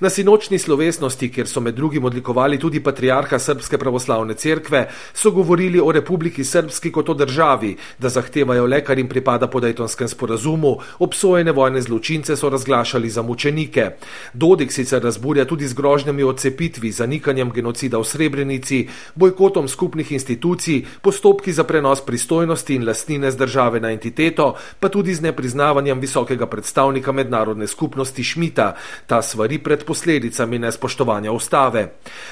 Na 0.00 0.10
sinočni 0.10 0.58
slovesnosti, 0.58 1.30
kjer 1.30 1.46
so 1.46 1.62
med 1.62 1.78
drugim 1.78 2.10
odlikovali 2.10 2.63
tudi 2.64 2.80
patriarha 2.80 3.38
Srpske 3.38 3.78
pravoslavne 3.78 4.34
cerkve, 4.34 4.86
so 5.12 5.30
govorili 5.36 5.80
o 5.80 5.92
Republiki 5.92 6.44
Srpski 6.44 6.92
kot 6.92 7.08
o 7.12 7.14
državi, 7.14 7.74
da 7.98 8.08
zahtevajo 8.08 8.64
le, 8.66 8.80
kar 8.84 8.98
jim 8.98 9.08
pripada 9.08 9.50
po 9.52 9.60
Daytonskem 9.60 10.08
sporazumu, 10.08 10.78
obsojene 11.04 11.52
vojne 11.52 11.82
zločince 11.84 12.36
so 12.36 12.48
razglašali 12.48 13.10
za 13.10 13.22
mučenike. 13.22 13.90
Dodik 14.32 14.72
sicer 14.72 15.02
razburja 15.04 15.44
tudi 15.44 15.68
z 15.68 15.76
grožnjami 15.76 16.24
o 16.24 16.32
cepitvi, 16.32 16.92
zanikanjem 16.92 17.52
genocida 17.52 18.00
v 18.00 18.08
Srebrenici, 18.08 18.80
bojkotom 19.14 19.68
skupnih 19.68 20.12
institucij, 20.12 20.84
postopki 21.02 21.52
za 21.52 21.64
prenos 21.68 22.00
pristojnosti 22.00 22.74
in 22.74 22.88
lastnine 22.88 23.30
z 23.30 23.36
države 23.36 23.80
na 23.80 23.92
entiteto, 23.92 24.54
pa 24.80 24.88
tudi 24.88 25.14
z 25.14 25.20
nepriznavanjem 25.28 26.00
visokega 26.00 26.46
predstavnika 26.46 27.12
mednarodne 27.12 27.66
skupnosti 27.66 28.24
Šmita, 28.24 28.72
ta 29.06 29.22
svari 29.22 29.58
pred 29.58 29.84
posledicami 29.84 30.58
nespoštovanja 30.58 31.32
ustave. 31.32 31.88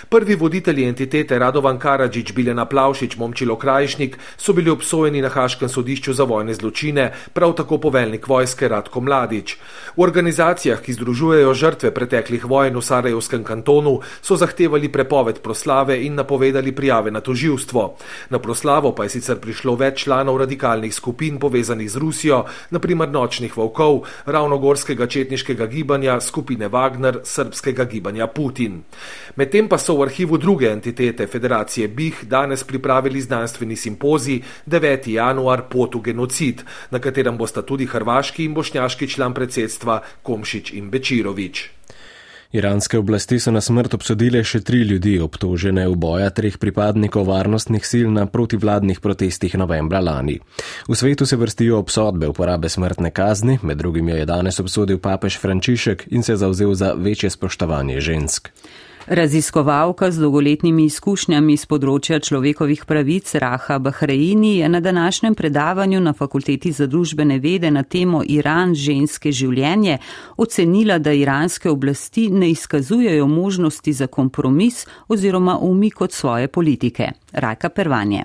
Prvi 0.08 0.21
voditelji 0.22 0.84
entitete 0.86 1.38
Radovan 1.38 1.78
Karadžič, 1.78 2.32
Biljana 2.32 2.64
Plavšič, 2.64 3.16
Momčilo 3.18 3.56
Krajšnik 3.58 4.18
so 4.38 4.52
bili 4.52 4.70
obsojeni 4.70 5.18
na 5.22 5.28
Haškem 5.28 5.68
sodišču 5.68 6.14
za 6.14 6.24
vojne 6.24 6.54
zločine, 6.54 7.10
prav 7.32 7.52
tako 7.58 7.78
poveljnik 7.82 8.28
vojske 8.28 8.68
Radko 8.68 9.00
Mladič. 9.00 9.56
V 9.96 10.02
organizacijah, 10.02 10.78
ki 10.78 10.94
združujejo 10.94 11.54
žrtve 11.54 11.90
preteklih 11.90 12.44
vojn 12.46 12.78
v 12.78 12.82
Sarajevskem 12.82 13.42
kantonu, 13.44 13.98
so 14.22 14.38
zahtevali 14.38 14.88
prepoved 14.88 15.42
proslave 15.42 15.98
in 16.06 16.14
napovedali 16.14 16.72
prijave 16.72 17.10
na 17.10 17.20
toživstvo. 17.20 17.96
Na 18.30 18.38
proslavo 18.38 18.94
pa 18.94 19.10
je 19.10 19.18
sicer 19.18 19.42
prišlo 19.42 19.74
več 19.74 20.04
članov 20.06 20.38
radikalnih 20.38 20.94
skupin 20.94 21.42
povezanih 21.42 21.90
z 21.90 21.96
Rusijo, 21.98 22.44
naprimer 22.70 23.10
nočnih 23.10 23.56
volkov, 23.56 24.06
ravnogorskega 24.26 25.06
četniškega 25.06 25.66
gibanja, 25.66 26.20
skupine 26.20 26.68
Wagner, 26.68 27.20
srpskega 27.24 27.84
gibanja 27.84 28.26
Putin. 28.26 28.82
Medtem 29.36 29.68
pa 29.68 29.78
so 29.78 29.98
v 29.98 30.01
arhivu 30.02 30.38
druge 30.38 30.70
entitete 30.70 31.26
Federacije 31.26 31.88
BIH 31.88 32.24
danes 32.24 32.64
pripravili 32.64 33.20
znanstveni 33.20 33.76
simpozij 33.76 34.40
9. 34.66 35.08
januar 35.08 35.62
potu 35.70 36.00
genocid, 36.00 36.62
na 36.90 36.98
katerem 36.98 37.38
bosta 37.38 37.62
tudi 37.62 37.86
hrvaški 37.86 38.44
in 38.44 38.54
bošnjaški 38.54 39.08
član 39.08 39.34
predsedstva 39.34 40.00
Komšič 40.22 40.72
in 40.72 40.90
Bečirovič. 40.90 41.68
Iranske 42.52 42.98
oblasti 42.98 43.38
so 43.40 43.50
na 43.50 43.60
smrt 43.64 43.94
obsodile 43.96 44.42
še 44.44 44.58
tri 44.60 44.82
ljudi, 44.84 45.14
obtožene 45.24 45.86
v 45.88 45.96
boja 45.96 46.28
treh 46.36 46.58
pripadnikov 46.60 47.24
varnostnih 47.30 47.86
sil 47.88 48.12
na 48.12 48.26
protivladnih 48.28 49.00
protestih 49.00 49.56
novembra 49.56 50.02
lani. 50.04 50.36
V 50.84 50.92
svetu 50.92 51.24
se 51.26 51.40
vrstijo 51.40 51.80
obsodbe 51.80 52.28
uporabe 52.28 52.68
smrtne 52.68 53.08
kazni, 53.10 53.56
med 53.62 53.80
drugim 53.80 54.12
jo 54.12 54.20
je 54.20 54.28
danes 54.28 54.60
obsodil 54.60 55.00
papež 55.00 55.40
Frančišek 55.40 56.04
in 56.12 56.22
se 56.22 56.36
zauzel 56.36 56.74
za 56.76 56.92
večje 56.92 57.32
spoštovanje 57.32 58.00
žensk. 58.00 58.52
Raziskovalka 59.06 60.10
z 60.10 60.22
dolgoletnimi 60.22 60.84
izkušnjami 60.86 61.56
z 61.58 61.66
področja 61.66 62.20
človekovih 62.22 62.84
pravic 62.86 63.32
Raha 63.42 63.80
Bahreini 63.82 64.52
je 64.60 64.68
na 64.70 64.78
današnjem 64.80 65.34
predavanju 65.34 66.00
na 66.00 66.12
Fakulteti 66.12 66.70
za 66.72 66.86
družbene 66.86 67.40
vede 67.42 67.70
na 67.70 67.82
temo 67.82 68.22
Iran 68.22 68.76
ženske 68.78 69.32
življenje 69.32 69.98
ocenila, 70.38 71.00
da 71.02 71.12
iranske 71.12 71.70
oblasti 71.70 72.28
ne 72.30 72.52
izkazujejo 72.54 73.26
možnosti 73.26 73.92
za 73.92 74.06
kompromis 74.06 74.86
oziroma 75.08 75.58
umik 75.58 76.00
od 76.00 76.12
svoje 76.12 76.48
politike. 76.48 77.10
Rajka 77.32 77.68
Pervanje. 77.68 78.24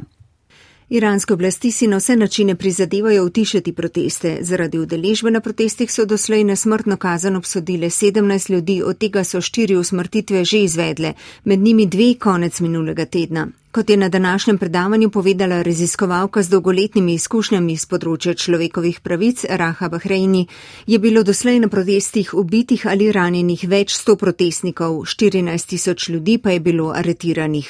Iranske 0.90 1.34
oblasti 1.34 1.72
si 1.72 1.88
na 1.88 1.98
vse 1.98 2.16
načine 2.16 2.56
prizadevajo 2.56 3.26
utišati 3.26 3.74
proteste. 3.74 4.38
Zaradi 4.42 4.80
udeležbe 4.80 5.32
na 5.32 5.40
protestih 5.40 5.92
so 5.92 6.06
doslej 6.06 6.44
na 6.44 6.56
smrtno 6.56 6.98
kazen 6.98 7.36
obsodile 7.36 7.88
17 7.88 8.52
ljudi, 8.52 8.82
od 8.84 8.98
tega 8.98 9.24
so 9.24 9.42
štiri 9.42 9.76
usmrtitve 9.76 10.46
že 10.46 10.62
izvedle, 10.62 11.14
med 11.44 11.60
njimi 11.60 11.86
dve 11.86 12.14
konec 12.20 12.60
minulega 12.60 13.06
tedna. 13.06 13.48
Kot 13.78 13.90
je 13.90 13.98
na 13.98 14.10
današnjem 14.10 14.58
predavanju 14.58 15.10
povedala 15.10 15.62
raziskovalka 15.62 16.42
z 16.44 16.50
dolgoletnimi 16.50 17.14
izkušnjami 17.14 17.76
z 17.78 17.86
področja 17.86 18.34
človekovih 18.34 19.04
pravic 19.06 19.44
Raha 19.46 19.90
Bahreini, 19.94 20.48
je 20.88 20.98
bilo 21.00 21.22
doslej 21.24 21.60
na 21.62 21.70
protestih 21.70 22.34
ubitih 22.34 22.88
ali 22.90 23.12
ranjenih 23.14 23.68
več 23.70 23.94
sto 23.94 24.16
protestnikov, 24.16 25.04
14 25.06 25.70
tisoč 25.70 26.10
ljudi 26.10 26.40
pa 26.42 26.56
je 26.56 26.60
bilo 26.60 26.90
aretiranih. 26.90 27.70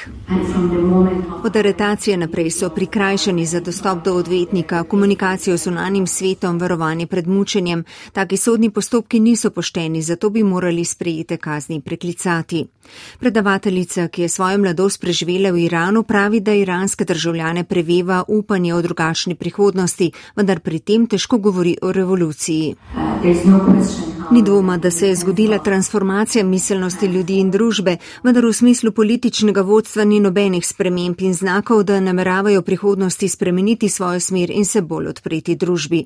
Od 1.43 1.56
aretacije 1.56 2.17
naprej 2.17 2.52
so 2.52 2.70
prikrajšani 2.70 3.46
za 3.46 3.60
dostop 3.60 4.06
do 4.06 4.15
odvetnika, 4.15 4.84
komunikacijo 4.84 5.58
z 5.58 5.67
unanim 5.67 6.08
svetom, 6.08 6.58
varovanje 6.58 7.08
pred 7.08 7.28
mučenjem. 7.28 7.84
Taki 8.13 8.38
sodni 8.38 8.70
postopki 8.70 9.20
niso 9.20 9.52
pošteni, 9.52 10.02
zato 10.02 10.30
bi 10.30 10.43
morali 10.43 10.86
sprejete 10.86 11.38
kazni 11.38 11.82
preklicati. 11.82 12.65
Predavateljica, 13.20 14.08
ki 14.08 14.22
je 14.22 14.30
svojo 14.30 14.58
mladost 14.58 15.02
preživela 15.02 15.52
v 15.52 15.65
Iranu, 15.65 15.97
pravi, 16.04 16.40
da 16.40 16.54
iranske 16.54 17.06
državljane 17.06 17.64
preveva 17.64 18.24
upanje 18.28 18.74
o 18.74 18.82
drugačni 18.82 19.36
prihodnosti, 19.36 20.12
vendar 20.36 20.60
pri 20.60 20.80
tem 20.80 21.08
težko 21.08 21.38
govori 21.38 21.78
o 21.82 21.92
revoluciji. 21.92 22.76
Ni 24.32 24.44
dvoma, 24.44 24.78
da 24.78 24.92
se 24.92 25.08
je 25.08 25.16
zgodila 25.16 25.60
transformacija 25.60 26.44
miselnosti 26.44 27.06
ljudi 27.06 27.38
in 27.40 27.52
družbe, 27.52 27.98
vendar 28.24 28.46
v 28.46 28.54
smislu 28.54 28.92
političnega 28.92 29.62
vodstva 29.62 30.04
ni 30.04 30.20
nobenih 30.20 30.66
sprememb 30.68 31.22
in 31.22 31.34
znakov, 31.34 31.84
da 31.84 32.00
nameravajo 32.00 32.62
prihodnosti 32.62 33.30
spremeniti 33.30 33.90
svojo 33.90 34.20
smer 34.20 34.52
in 34.52 34.66
se 34.66 34.82
bolj 34.82 35.08
odpreti 35.08 35.56
družbi. 35.56 36.02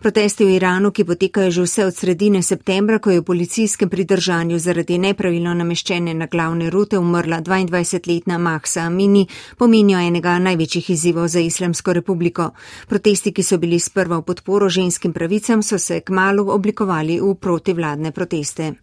Protesti 0.00 0.44
v 0.44 0.54
Iranu, 0.56 0.90
ki 0.90 1.04
potekajo 1.04 1.50
že 1.50 1.62
vse 1.62 1.84
od 1.86 1.96
sredine 1.96 2.42
septembra, 2.42 2.98
ko 2.98 3.10
je 3.10 3.20
v 3.20 3.24
policijskem 3.24 3.88
pridržanju 3.88 4.58
zaradi 4.58 4.98
nepravilno 4.98 5.54
nameščene 5.54 6.14
na 6.14 6.26
glavne 6.26 6.70
rute 6.70 6.98
umrla 6.98 7.42
22-letna 7.42 8.38
Mahsa 8.38 8.86
Amini, 8.86 9.26
pomenijo 9.58 9.98
enega 9.98 10.38
največjih 10.38 10.90
izzivov 10.90 11.28
za 11.28 11.40
Islamsko 11.40 11.92
republiko. 11.92 12.50
Protesti, 12.88 13.32
ki 13.32 13.42
so 13.42 13.58
bili 13.58 13.78
sprva 13.78 14.16
v 14.16 14.22
podporo 14.22 14.68
ženskim 14.68 15.12
pravicam, 15.12 15.62
so 15.62 15.78
se 15.78 16.00
k 16.00 16.10
malu 16.10 16.48
oblikovali 16.50 17.20
v 17.20 17.34
protivladne 17.58 18.12
proteste. 18.12 18.74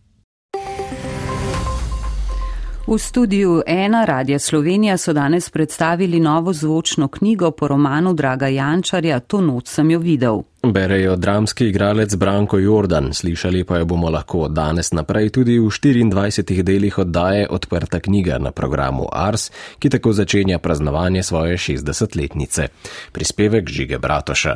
V 2.85 2.97
studiu 3.01 3.61
Ena 3.65 4.05
Radija 4.05 4.39
Slovenija 4.39 4.97
so 4.97 5.13
danes 5.13 5.49
predstavili 5.49 6.19
novo 6.19 6.53
zvočno 6.53 7.07
knjigo 7.07 7.51
po 7.51 7.67
romanu 7.67 8.13
Draga 8.13 8.47
Jančarja 8.47 9.19
To 9.19 9.41
noč 9.41 9.67
sem 9.67 9.91
jo 9.91 9.99
videl. 9.99 10.43
Berejo 10.63 11.15
dramski 11.15 11.67
igralec 11.67 12.15
Branko 12.15 12.59
Jordan, 12.59 13.13
slišali 13.13 13.63
pa 13.63 13.77
jo 13.77 13.85
bomo 13.85 14.09
lahko 14.09 14.47
danes 14.47 14.91
naprej 14.91 15.29
tudi 15.29 15.57
v 15.59 15.65
24 15.65 16.61
delih 16.61 16.97
oddaje 16.97 17.47
Odprta 17.49 17.99
knjiga 17.99 18.38
na 18.38 18.51
programu 18.51 19.07
Ars, 19.11 19.51
ki 19.79 19.89
tako 19.89 20.13
začenja 20.13 20.59
praznovanje 20.59 21.23
svoje 21.23 21.57
60-letnice. 21.57 22.67
Prispevek 23.11 23.69
Žige 23.69 23.97
Bratoša. 23.97 24.55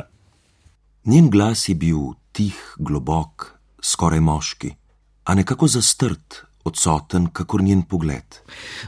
Njen 1.04 1.30
glas 1.30 1.68
je 1.68 1.74
bil 1.74 1.98
tih, 2.32 2.74
globok, 2.78 3.59
skoraj 3.82 4.20
moški, 4.20 4.74
a 5.24 5.34
nekako 5.34 5.68
zastrt, 5.68 6.42
odsoten, 6.64 7.26
kakor 7.32 7.62
njen 7.62 7.82
pogled. 7.82 8.36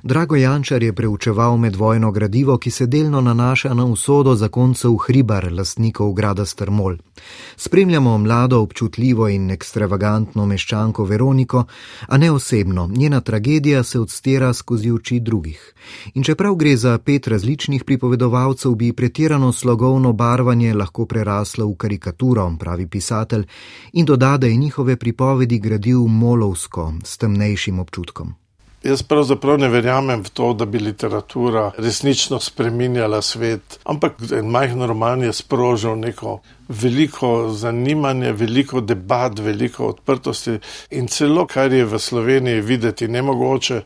Drago 0.02 0.36
Jančar 0.36 0.82
je 0.82 0.92
preučeval 0.92 1.56
medvojno 1.56 2.12
gradivo, 2.12 2.58
ki 2.58 2.70
se 2.70 2.86
delno 2.86 3.20
nanaša 3.20 3.74
na 3.74 3.84
usodo 3.84 4.34
zakoncev 4.34 4.96
Hribar, 4.96 5.52
lastnikov 5.52 6.12
grada 6.12 6.46
Strmol. 6.46 6.96
Spremljamo 7.56 8.18
mlado, 8.18 8.60
občutljivo 8.60 9.28
in 9.28 9.50
ekstravagantno 9.50 10.46
meščanko 10.46 11.04
Veroniko, 11.04 11.64
a 12.06 12.18
ne 12.18 12.30
osebno, 12.30 12.88
njena 12.96 13.20
tragedija 13.20 13.82
se 13.82 14.00
odstira 14.00 14.52
skozi 14.52 14.90
oči 14.90 15.20
drugih. 15.20 15.74
In 16.14 16.22
čeprav 16.22 16.54
gre 16.54 16.76
za 16.76 16.98
pet 16.98 17.26
različnih 17.26 17.84
pripovedovalcev, 17.84 18.74
bi 18.74 18.92
pretirano 18.92 19.52
slogovno 19.52 20.12
barvanje 20.12 20.74
lahko 20.74 21.06
preraslo 21.06 21.66
v 21.66 21.74
karikaturo, 21.76 22.56
pravi 22.58 22.86
pisatelj, 22.86 23.46
in 23.92 24.04
doda, 24.04 24.36
da 24.36 24.46
je 24.46 24.56
njihove 24.56 24.96
pripovedi 24.96 25.58
gradil 25.58 26.06
molovsko, 26.06 26.92
s 27.04 27.16
temnejšim 27.16 27.61
občutkom. 27.70 28.34
Jaz 28.82 29.02
pravzaprav 29.02 29.58
ne 29.58 29.68
verjamem 29.68 30.24
v 30.24 30.30
to, 30.34 30.52
da 30.58 30.66
bi 30.66 30.78
literatura 30.78 31.70
resnično 31.78 32.40
spreminjala 32.42 33.22
svet, 33.22 33.78
ampak 33.84 34.18
en 34.32 34.50
majhen 34.50 34.82
roman 34.82 35.22
je 35.22 35.32
sprožil 35.32 35.94
neko 35.96 36.40
veliko 36.68 37.52
zanimanje, 37.54 38.32
veliko 38.32 38.80
debat, 38.80 39.38
veliko 39.38 39.86
odprtosti 39.86 40.58
in 40.90 41.08
celo, 41.08 41.46
kar 41.46 41.72
je 41.72 41.84
v 41.84 41.98
Sloveniji 41.98 42.60
videti 42.60 43.08
nemogoče, 43.08 43.82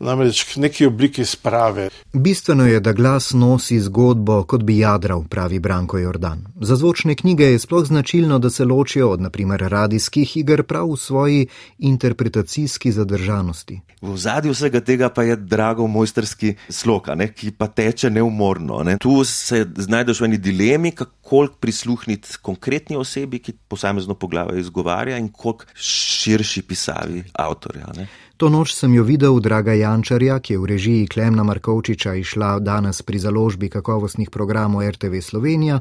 namreč 0.00 0.44
k 0.44 0.56
neki 0.56 0.86
obliki 0.86 1.24
sprave. 1.24 1.88
Bistveno 2.12 2.66
je, 2.66 2.80
da 2.80 2.92
glas 2.92 3.32
nosi 3.32 3.80
zgodbo, 3.80 4.42
kot 4.44 4.62
bi 4.62 4.78
jadral, 4.78 5.24
pravi 5.28 5.58
Branko 5.58 5.98
Jordan. 5.98 6.44
Za 6.60 6.76
zvočne 6.76 7.14
knjige 7.14 7.44
je 7.44 7.58
sploh 7.58 7.84
značilno, 7.84 8.38
da 8.38 8.50
se 8.50 8.64
ločijo 8.64 9.10
od 9.10 9.20
naprimer 9.20 9.60
radijskih 9.60 10.36
iger 10.36 10.62
prav 10.62 10.92
v 10.92 10.96
svoji 10.96 11.46
interpretacijski 11.78 12.92
zadržanosti. 12.92 13.80
V 14.02 14.16
zadju 14.16 14.52
vsega 14.52 14.80
tega 14.80 15.08
pa 15.08 15.22
je 15.22 15.36
drago 15.36 15.86
mojsterski 15.86 16.54
slog, 16.68 17.08
ki 17.36 17.50
pa 17.50 17.66
teče 17.66 18.10
neumorno. 18.10 18.82
Ne? 18.82 18.96
Tu 18.98 19.24
se 19.24 19.66
znajdeš 19.76 20.20
v 20.20 20.24
eni 20.24 20.38
dilemi, 20.38 20.90
kako 20.90 21.46
prisluhniti 21.60 22.19
konkretni 22.42 22.96
osebi, 22.96 23.38
ki 23.38 23.52
posamezno 23.68 24.14
poglavje 24.14 24.60
izgovarja, 24.60 25.18
in 25.18 25.28
koliko 25.32 25.64
širši 25.74 26.62
pisavi 26.62 27.22
avtorja. 27.32 27.92
Ne? 27.96 28.06
To 28.36 28.48
noč 28.48 28.74
sem 28.74 28.94
jo 28.94 29.04
videl, 29.04 29.40
draga 29.40 29.74
Jančarja, 29.76 30.38
ki 30.40 30.54
je 30.54 30.58
v 30.58 30.70
režiji 30.70 31.08
Klemna 31.12 31.44
Markovčiča 31.44 32.14
išla 32.16 32.58
danes 32.64 33.02
pri 33.02 33.18
založbi 33.18 33.68
kakovostnih 33.68 34.30
programov 34.30 34.86
RTV 34.88 35.20
Slovenija, 35.20 35.80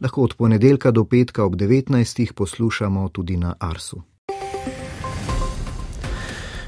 lahko 0.00 0.22
od 0.22 0.34
ponedeljka 0.34 0.90
do 0.90 1.04
petka 1.04 1.44
ob 1.44 1.56
19. 1.56 2.32
poslušamo 2.32 3.08
tudi 3.08 3.36
na 3.36 3.54
Arsu. 3.60 4.02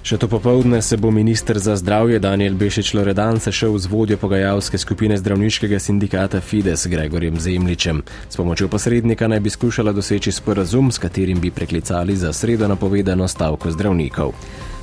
Še 0.00 0.16
to 0.16 0.28
popovdne 0.32 0.78
se 0.82 0.96
bo 0.96 1.10
minister 1.12 1.58
za 1.60 1.74
zdravje 1.76 2.18
Daniel 2.24 2.54
Bešič 2.56 2.94
Loredan 2.96 3.36
sešel 3.36 3.76
z 3.76 3.84
vodjo 3.84 4.16
pogajalske 4.16 4.80
skupine 4.80 5.18
zdravniškega 5.20 5.76
sindikata 5.76 6.40
Fides 6.40 6.86
Gregorjem 6.88 7.36
Zemličem. 7.36 8.00
S 8.28 8.40
pomočjo 8.40 8.68
posrednika 8.72 9.28
naj 9.28 9.44
bi 9.44 9.52
skušala 9.52 9.92
doseči 9.92 10.32
sporazum, 10.32 10.88
s 10.88 10.98
katerim 10.98 11.40
bi 11.40 11.52
preklicali 11.52 12.16
za 12.16 12.32
sredo 12.32 12.68
napovedano 12.68 13.28
stavko 13.28 13.70
zdravnikov. 13.70 14.32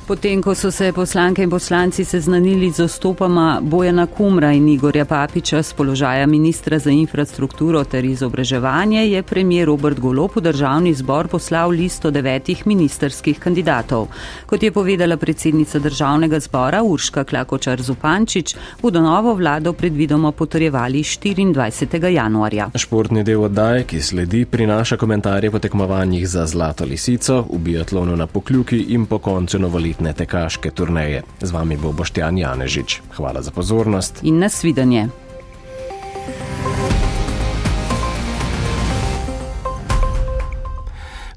Potem, 0.08 0.40
ko 0.40 0.54
so 0.54 0.70
se 0.70 0.92
poslanke 0.92 1.42
in 1.42 1.50
poslanci 1.50 2.04
seznanili 2.04 2.70
z 2.70 2.80
ostopama 2.80 3.60
Bojana 3.62 4.06
Kumra 4.06 4.52
in 4.52 4.68
Igorja 4.68 5.04
Papiča 5.04 5.62
z 5.62 5.72
položaja 5.72 6.26
ministra 6.26 6.78
za 6.78 6.90
infrastrukturo 6.90 7.84
ter 7.84 8.04
izobraževanje, 8.04 9.02
je 9.08 9.22
premijer 9.22 9.66
Robert 9.66 10.00
Golop 10.00 10.36
v 10.36 10.40
državni 10.40 10.94
zbor 10.94 11.28
poslal 11.28 11.70
listo 11.70 12.10
devetih 12.10 12.66
ministerskih 12.66 13.38
kandidatov. 13.38 14.06
Kot 14.46 14.62
je 14.62 14.70
povedala 14.72 15.16
predsednica 15.16 15.78
državnega 15.78 16.40
zbora 16.40 16.80
Urška 16.82 17.24
Klakočar 17.24 17.82
Zupančič, 17.82 18.56
bodo 18.82 19.02
novo 19.04 19.34
vlado 19.34 19.72
predvidoma 19.72 20.32
potrjevali 20.32 21.02
24. 21.02 22.06
januarja. 22.06 22.70
Športni 22.74 23.24
del 23.24 23.44
oddaje, 23.44 23.84
ki 23.84 24.00
sledi, 24.00 24.44
prinaša 24.44 24.96
komentarje 24.96 25.50
po 25.50 25.58
tekmovanjih 25.58 26.28
za 26.28 26.46
Zlato 26.46 26.84
lisico, 26.84 27.44
v 27.52 27.58
biatlonu 27.58 28.16
na 28.16 28.26
pokljuki 28.26 28.80
in 28.88 29.06
po 29.06 29.18
koncu 29.18 29.58
novoletnega 29.58 29.97
poletne 29.98 30.14
tekaške 30.14 30.70
turneje. 30.70 31.22
Z 31.42 31.50
vami 31.50 31.74
bo 31.76 31.90
Boštjan 31.92 32.38
Janežič. 32.38 33.02
Hvala 33.18 33.42
za 33.42 33.50
pozornost 33.50 34.22
in 34.22 34.38
nasvidenje. 34.38 35.10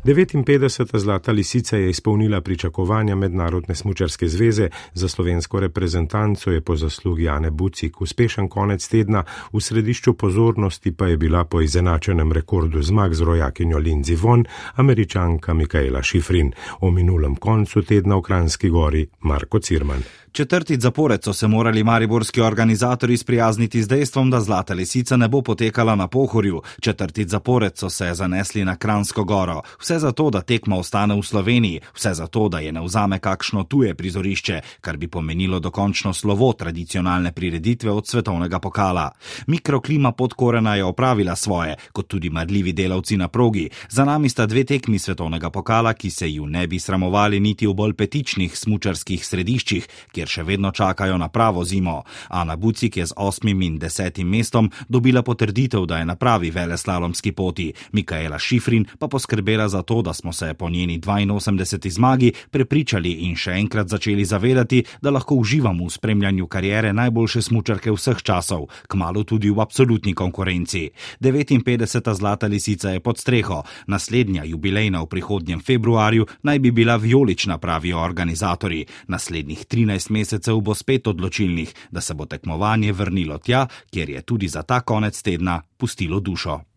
59. 0.06 0.98
zlata 0.98 1.32
lisica 1.32 1.78
je 1.78 1.90
izpolnila 1.90 2.42
pričakovanja 2.42 3.16
Mednarodne 3.16 3.76
smučarske 3.76 4.28
zveze 4.28 4.70
za 4.94 5.08
slovensko 5.08 5.60
reprezentanco 5.60 6.52
je 6.52 6.62
po 6.62 6.76
zaslugi 6.76 7.24
Jane 7.24 7.52
Bucik 7.52 8.02
uspešen 8.02 8.50
konec 8.50 8.88
tedna, 8.88 9.24
v 9.54 9.62
središču 9.62 10.14
pozornosti 10.14 10.92
pa 10.92 11.08
je 11.08 11.18
bila 11.18 11.44
po 11.46 11.62
izenačenem 11.62 12.32
rekordu 12.32 12.82
zmag 12.82 13.14
z 13.14 13.22
rojakinjo 13.22 13.78
Lindsay 13.78 14.18
Von, 14.22 14.46
američanka 14.76 15.54
Mikaela 15.54 16.04
Šifrin, 16.04 16.52
o 16.80 16.92
minulem 16.92 17.36
koncu 17.36 17.82
tedna 17.82 18.16
v 18.16 18.22
Kranski 18.22 18.70
gori 18.70 19.08
Marko 19.20 19.60
Cirman. 19.60 20.04
Četrti 20.32 20.78
zapored 20.80 21.24
so 21.24 21.34
se 21.34 21.48
morali 21.48 21.84
mariborski 21.84 22.42
organizatori 22.42 23.18
sprijazniti 23.18 23.84
z 23.84 23.88
dejstvom, 23.88 24.30
da 24.30 24.42
Zlata 24.42 24.74
lisica 24.74 25.18
ne 25.18 25.28
bo 25.28 25.42
potekala 25.42 25.96
na 25.96 26.08
pohorju. 26.08 26.62
Četrti 26.82 27.26
zapored 27.28 27.78
so 27.78 27.90
se 27.90 28.14
zanesli 28.14 28.66
na 28.66 28.76
Kransko 28.76 29.24
goro. 29.24 29.62
Vse 29.80 29.91
zato, 30.00 30.30
da 30.30 30.42
tekma 30.42 30.78
ostane 30.78 31.16
v 31.16 31.24
Sloveniji, 31.24 31.82
vse 31.96 32.14
zato, 32.14 32.50
da 32.50 32.60
je 32.60 32.72
ne 32.72 32.82
vzame 32.82 33.20
kakšno 33.20 33.64
tuje 33.64 33.96
prizorišče, 33.96 34.62
kar 34.82 34.98
bi 34.98 35.08
pomenilo 35.08 35.60
dokončno 35.60 36.14
slovo 36.14 36.54
tradicionalne 36.54 37.32
prireditve 37.32 37.92
od 37.92 38.08
svetovnega 38.08 38.60
pokala. 38.60 39.12
Mikroklima 39.48 40.12
podkorena 40.12 40.76
je 40.76 40.84
opravila 40.84 41.36
svoje, 41.36 41.76
kot 41.92 42.08
tudi 42.08 42.30
marljivi 42.30 42.74
delavci 42.74 43.18
na 43.18 43.28
progi. 43.28 43.70
Za 43.90 44.06
nami 44.06 44.30
sta 44.30 44.46
dve 44.46 44.64
tekmi 44.64 45.00
svetovnega 45.00 45.50
pokala, 45.50 45.94
ki 45.94 46.10
se 46.10 46.30
ju 46.30 46.48
ne 46.48 46.68
bi 46.68 46.80
sramovali 46.80 47.40
niti 47.40 47.68
v 47.68 47.74
bolj 47.74 47.94
petičnih 47.94 48.58
smučarskih 48.58 49.26
središčih, 49.26 49.88
kjer 50.12 50.28
še 50.28 50.44
vedno 50.44 50.72
čakajo 50.72 51.18
na 51.18 51.28
pravo 51.28 51.64
zimo. 51.64 52.04
Ana 52.30 52.56
Bucik 52.56 52.98
je 52.98 53.06
z 53.06 53.14
osmim 53.18 53.62
in 53.62 53.78
desetim 53.80 54.30
mestom 54.30 54.72
dobila 54.90 55.22
potrditev, 55.22 55.86
da 55.86 55.98
je 55.98 56.06
na 56.06 56.16
pravi 56.16 56.52
veleslalomski 56.52 57.32
poti. 57.32 57.74
Mikaela 57.92 58.40
Šifrin 58.40 58.86
pa 59.00 59.08
poskrbela 59.08 59.70
za 59.70 59.81
to, 59.82 60.02
da 60.02 60.14
smo 60.14 60.34
se 60.34 60.54
po 60.54 60.70
njeni 60.70 61.00
82. 61.00 61.90
zmagi 61.90 62.32
prepričali 62.52 63.12
in 63.12 63.36
še 63.36 63.52
enkrat 63.52 63.88
začeli 63.88 64.26
zavedati, 64.26 64.84
da 65.02 65.10
lahko 65.10 65.36
uživamo 65.36 65.86
v 65.86 65.90
spremljanju 65.90 66.48
karijere 66.48 66.94
najboljše 66.94 67.42
smučarke 67.42 67.92
vseh 67.92 68.22
časov, 68.24 68.68
kmalo 68.88 69.24
tudi 69.24 69.50
v 69.50 69.62
absolutni 69.62 70.14
konkurenci. 70.14 70.90
59. 71.20 72.14
zlata 72.14 72.48
lisica 72.48 72.90
je 72.90 73.00
pod 73.00 73.18
streho, 73.18 73.64
naslednja 73.88 74.44
jubilejna 74.44 75.02
v 75.02 75.08
prihodnjem 75.08 75.60
februarju 75.60 76.26
naj 76.44 76.60
bi 76.60 76.72
bila 76.72 76.96
vijolična, 76.96 77.58
pravijo 77.58 78.00
organizatori. 78.00 78.86
Naslednjih 79.08 79.66
13 79.66 80.12
mesecev 80.12 80.60
bo 80.62 80.76
spet 80.76 81.08
odločilnih, 81.08 81.74
da 81.92 82.02
se 82.02 82.14
bo 82.14 82.26
tekmovanje 82.26 82.94
vrnilo 82.94 83.38
tja, 83.38 83.68
kjer 83.92 84.10
je 84.10 84.22
tudi 84.22 84.48
za 84.48 84.64
ta 84.64 84.82
konec 84.82 85.22
tedna 85.22 85.62
pustilo 85.78 86.20
dušo. 86.20 86.71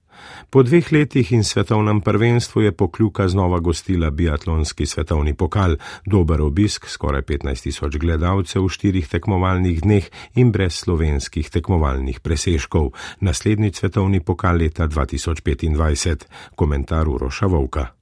Po 0.50 0.62
dveh 0.62 0.92
letih 0.92 1.32
in 1.32 1.44
svetovnem 1.44 2.00
prvenstvu 2.00 2.62
je 2.62 2.72
pokljuka 2.72 3.28
znova 3.28 3.58
gostila 3.58 4.10
biatlonski 4.10 4.86
svetovni 4.86 5.34
pokal, 5.34 5.76
dober 6.06 6.42
obisk, 6.42 6.86
skoraj 6.88 7.22
15 7.22 7.62
tisoč 7.62 7.96
gledalcev 7.96 8.64
v 8.64 8.68
štirih 8.68 9.08
tekmovalnih 9.08 9.82
dneh 9.82 10.06
in 10.34 10.52
brez 10.52 10.78
slovenskih 10.84 11.50
tekmovalnih 11.50 12.20
presežkov. 12.20 12.92
Naslednji 13.20 13.72
svetovni 13.72 14.20
pokal 14.20 14.56
leta 14.56 14.88
2025. 14.88 16.24
Komentar 16.54 17.08
Uroša 17.08 17.46
Vovka. 17.46 17.92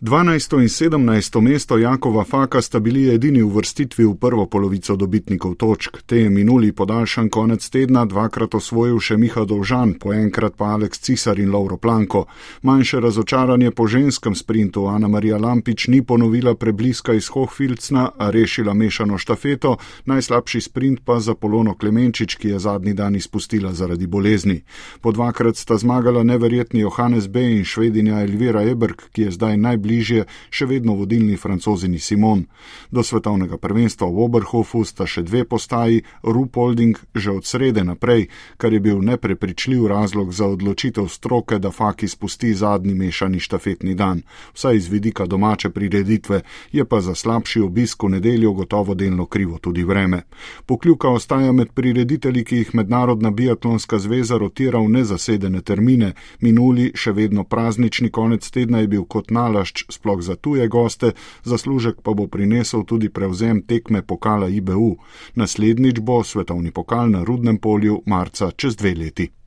12. 0.00 0.60
in 0.60 0.68
17. 0.68 1.40
mesto 1.40 1.78
Jakova 1.78 2.24
Faka 2.24 2.62
sta 2.62 2.80
bili 2.80 3.14
edini 3.14 3.42
v 3.42 3.48
vrstitvi 3.48 4.04
v 4.04 4.14
prvo 4.20 4.44
polovico 4.46 4.96
dobitnikov 4.96 5.54
točk. 5.54 6.02
Te 6.06 6.16
je 6.20 6.30
minuli 6.30 6.72
podaljšan 6.72 7.28
konec 7.28 7.64
tedna 7.70 8.04
dvakrat 8.04 8.54
osvojil 8.54 9.00
še 9.00 9.16
Miha 9.16 9.44
Dovžan, 9.48 9.94
po 9.96 10.12
enkrat 10.12 10.52
pa 10.56 10.74
Aleks 10.76 11.00
Cisar 11.00 11.40
in 11.40 11.48
Lauro 11.48 11.78
Planko. 11.80 12.26
Manjše 12.62 13.00
razočaranje 13.00 13.70
po 13.70 13.86
ženskem 13.86 14.34
sprintu 14.34 14.84
Ana 14.86 15.08
Marija 15.08 15.38
Lampič 15.38 15.88
ni 15.88 16.02
ponovila 16.02 16.54
prebliska 16.54 17.16
iz 17.16 17.30
Hohfilcna, 17.32 18.10
a 18.18 18.30
rešila 18.30 18.74
mešano 18.74 19.16
štafeto, 19.18 19.78
najslabši 20.04 20.60
sprint 20.60 21.00
pa 21.04 21.20
za 21.20 21.34
Polono 21.34 21.72
Klemenčič, 21.74 22.36
ki 22.36 22.48
je 22.48 22.58
zadnji 22.58 22.92
dan 22.92 23.16
izpustila 23.16 23.72
zaradi 23.72 24.06
bolezni. 24.06 24.60
Po 25.00 25.12
dvakrat 25.12 25.56
sta 25.56 25.80
zmagala 25.80 26.22
neverjetni 26.22 26.84
Johannes 26.84 27.28
B. 27.32 27.48
in 27.56 27.64
švedinja 27.64 28.20
Elvira 28.20 28.60
Eberg, 28.62 29.08
ki 29.12 29.22
je 29.22 29.30
zdaj 29.30 29.56
najbližja 29.56 29.85
najbližje 29.86 30.26
še 30.50 30.66
vedno 30.66 30.94
vodilni 30.94 31.36
francozini 31.36 31.98
Simon. 31.98 32.46
Do 32.90 33.02
svetovnega 33.02 33.56
prvenstva 33.58 34.08
v 34.10 34.26
Oberhofu 34.26 34.84
sta 34.84 35.06
še 35.06 35.22
dve 35.22 35.44
postaji, 35.44 36.02
Rupolding 36.22 36.98
že 37.14 37.30
od 37.30 37.44
srede 37.46 37.84
naprej, 37.84 38.28
kar 38.58 38.72
je 38.72 38.80
bil 38.80 39.00
neprepričljiv 39.00 39.86
razlog 39.86 40.32
za 40.32 40.46
odločitev 40.46 41.08
stroke, 41.08 41.58
da 41.58 41.70
Faki 41.70 42.08
spusti 42.08 42.54
zadnji 42.54 42.94
mešani 42.94 43.40
štafetni 43.40 43.94
dan, 43.94 44.22
vsaj 44.54 44.76
iz 44.76 44.88
vidika 44.88 45.26
domače 45.26 45.70
prireditve, 45.70 46.42
je 46.72 46.84
pa 46.84 47.00
za 47.00 47.14
slabši 47.14 47.60
obisk 47.60 48.02
v 48.02 48.18
nedeljo 48.18 48.52
gotovo 48.52 48.94
delno 48.94 49.26
krivo 49.26 49.58
tudi 49.58 49.84
vreme. 49.84 50.22
Pokljuka 50.66 51.08
ostaja 51.08 51.52
med 51.52 51.72
prireditelji, 51.72 52.44
ki 52.44 52.56
jih 52.56 52.74
Mednarodna 52.74 53.30
biatlonska 53.30 53.98
zveza 53.98 54.38
rotira 54.38 54.80
v 54.80 54.88
nezasedene 54.98 55.62
termine. 55.62 56.14
Minuli, 56.40 56.90
še 56.94 57.12
vedno 57.12 57.44
praznični 57.44 58.10
konec 58.10 58.44
tedna 58.50 58.82
je 58.82 58.90
bil 58.90 59.04
kot 59.04 59.30
nalašč 59.30 59.75
sploh 59.90 60.22
za 60.22 60.36
tuje 60.36 60.68
goste, 60.68 61.12
zaslužek 61.44 62.00
pa 62.02 62.14
bo 62.14 62.26
prinesel 62.26 62.84
tudi 62.84 63.08
prevzem 63.08 63.62
tekme 63.66 64.02
pokala 64.02 64.48
IBU. 64.48 64.96
Naslednjič 65.34 66.00
bo 66.00 66.24
svetovni 66.24 66.72
pokal 66.72 67.10
na 67.10 67.24
Rudnem 67.24 67.58
polju 67.58 68.02
marca 68.06 68.50
čez 68.56 68.76
dve 68.76 68.94
leti. 68.94 69.45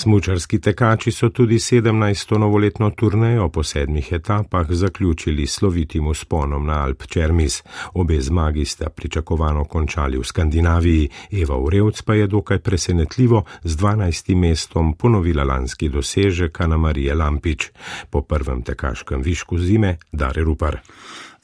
Smučarski 0.00 0.60
tekači 0.60 1.12
so 1.12 1.28
tudi 1.28 1.54
17. 1.54 2.38
novoletno 2.38 2.90
turnejo 2.90 3.48
po 3.48 3.62
sedmih 3.62 4.12
etapah 4.12 4.66
zaključili 4.70 5.46
slovitim 5.46 6.06
usponom 6.06 6.66
na 6.66 6.84
Alp 6.84 7.02
Čermis. 7.06 7.62
Obe 7.94 8.20
zmagi 8.20 8.64
sta 8.64 8.88
pričakovano 8.90 9.64
končali 9.64 10.18
v 10.18 10.24
Skandinaviji, 10.24 11.08
Eva 11.32 11.56
Urevc 11.56 12.02
pa 12.02 12.14
je 12.14 12.26
dokaj 12.26 12.58
presenetljivo 12.58 13.44
z 13.62 13.76
12. 13.76 14.34
mestom 14.34 14.94
ponovila 14.94 15.44
lanski 15.44 15.88
dosežek 15.88 16.60
Ana 16.60 16.76
Marije 16.76 17.14
Lampič. 17.14 17.70
Po 18.10 18.22
prvem 18.22 18.62
tekaškem 18.62 19.22
višku 19.22 19.58
zime 19.58 19.96
Dare 20.12 20.42
Rupar. 20.42 20.80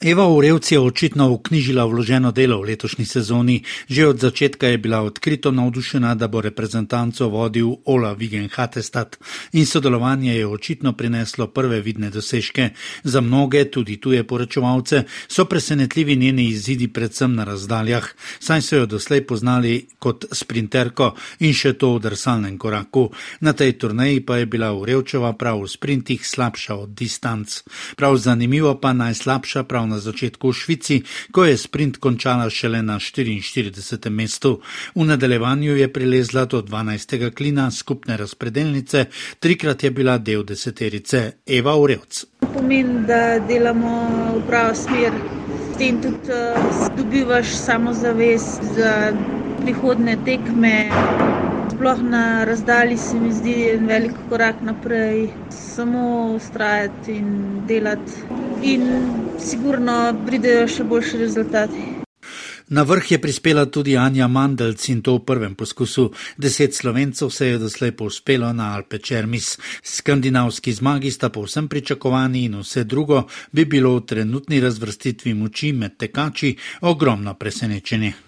Eva 0.01 0.27
Urevci 0.27 0.73
je 0.73 0.79
očitno 0.79 1.31
uknjižila 1.31 1.85
vloženo 1.85 2.31
delo 2.31 2.59
v 2.61 2.65
letošnji 2.69 3.05
sezoni. 3.05 3.63
Že 3.89 4.07
od 4.07 4.19
začetka 4.19 4.67
je 4.67 4.77
bila 4.77 5.01
odkrito 5.01 5.51
navdušena, 5.51 6.15
da 6.15 6.27
bo 6.27 6.41
reprezentanco 6.41 7.29
vodil 7.29 7.71
Ola 7.85 8.13
Vigen 8.13 8.49
Hatestat 8.53 9.17
in 9.53 9.65
sodelovanje 9.65 10.35
je 10.35 10.47
očitno 10.47 10.93
prineslo 10.93 11.47
prve 11.47 11.81
vidne 11.81 12.09
dosežke. 12.09 12.69
Za 13.03 13.21
mnoge, 13.21 13.65
tudi 13.71 13.97
tuje 13.97 14.23
poročevalce, 14.23 15.03
so 15.27 15.45
presenetljivi 15.45 16.15
njeni 16.15 16.45
izidi 16.45 16.87
predvsem 16.87 17.33
na 17.35 17.43
razdaljah, 17.43 18.05
saj 18.39 18.61
so 18.61 18.75
jo 18.75 18.85
doslej 18.85 19.25
poznali 19.25 19.87
kot 19.99 20.25
sprinterko 20.31 21.15
in 21.39 21.53
še 21.53 21.73
to 21.73 21.95
v 21.95 22.05
drsalnem 22.05 22.57
koraku. 22.57 23.09
Na 23.41 23.53
tej 23.53 23.73
turneji 23.81 24.21
pa 24.21 24.37
je 24.37 24.45
bila 24.45 24.73
Urevčeva 24.77 25.33
prav 25.33 25.65
v 25.65 25.73
sprintih 25.73 26.27
slabša 26.27 26.75
od 26.75 26.93
distanc. 26.93 27.63
Prav 27.95 28.17
zanimivo 28.17 28.77
pa 28.77 28.93
najslabša 28.93 29.63
na 29.87 29.99
začetku 29.99 30.49
v 30.49 30.53
Švici, 30.53 30.97
ko 31.31 31.45
je 31.45 31.57
sprint 31.57 31.97
končala 31.97 32.49
šele 32.49 32.81
na 32.83 32.99
44. 32.99 34.09
mestu. 34.09 34.59
V 34.95 35.05
nadaljevanju 35.05 35.77
je 35.77 35.87
prilezla 35.93 36.45
do 36.45 36.61
12. 36.61 37.33
klina 37.33 37.71
skupne 37.71 38.17
razpredelnice, 38.17 39.05
trikrat 39.39 39.83
je 39.83 39.91
bila 39.91 40.17
del 40.17 40.43
deseterice 40.43 41.31
Eva 41.45 41.75
Urevc. 41.75 42.25
Pomeni, 42.53 43.05
da 43.07 43.39
delamo 43.39 43.95
v 44.37 44.43
pravo 44.47 44.75
smer, 44.75 45.13
s 45.73 45.77
tem 45.77 46.01
tudi 46.01 46.31
uh, 46.31 46.87
dobivaš 46.97 47.47
samozavest 47.47 48.61
za 48.75 49.13
prihodne 49.63 50.17
tekme 50.25 50.89
sploh 51.77 52.01
na 52.01 52.43
razdalji 52.43 52.97
se 52.97 53.19
mi 53.19 53.31
zdi 53.31 53.69
en 53.69 53.87
velik 53.87 54.15
korak 54.29 54.55
naprej. 54.61 55.29
Samo 55.49 56.33
ustrajati 56.35 57.11
in 57.11 57.61
delati, 57.67 58.13
in 58.61 58.81
sigurno 59.39 60.15
pridejo 60.25 60.67
še 60.67 60.83
boljši 60.83 61.17
rezultati. 61.17 61.87
Na 62.67 62.83
vrh 62.83 63.11
je 63.11 63.21
prispela 63.21 63.65
tudi 63.65 63.95
Anja 63.97 64.27
Mandelc 64.27 64.89
in 64.89 64.99
to 65.01 65.15
v 65.15 65.23
prvem 65.25 65.55
poskusu. 65.55 66.11
Deset 66.37 66.75
slovencev 66.75 67.29
se 67.31 67.47
je 67.47 67.57
doslej 67.57 67.95
povzpelo 67.95 68.51
na 68.53 68.73
Alpe 68.75 68.99
Čermis. 68.99 69.55
Skandinavski 69.83 70.73
zmagi 70.73 71.11
sta 71.11 71.29
povsem 71.29 71.67
pričakovani 71.67 72.43
in 72.45 72.59
vse 72.59 72.83
drugo 72.83 73.23
bi 73.51 73.65
bilo 73.65 73.95
v 73.95 74.05
trenutni 74.05 74.59
razvrstitvi 74.59 75.33
moči 75.33 75.71
med 75.71 75.97
tekači 75.97 76.55
ogromno 76.81 77.33
presenečenje. 77.33 78.26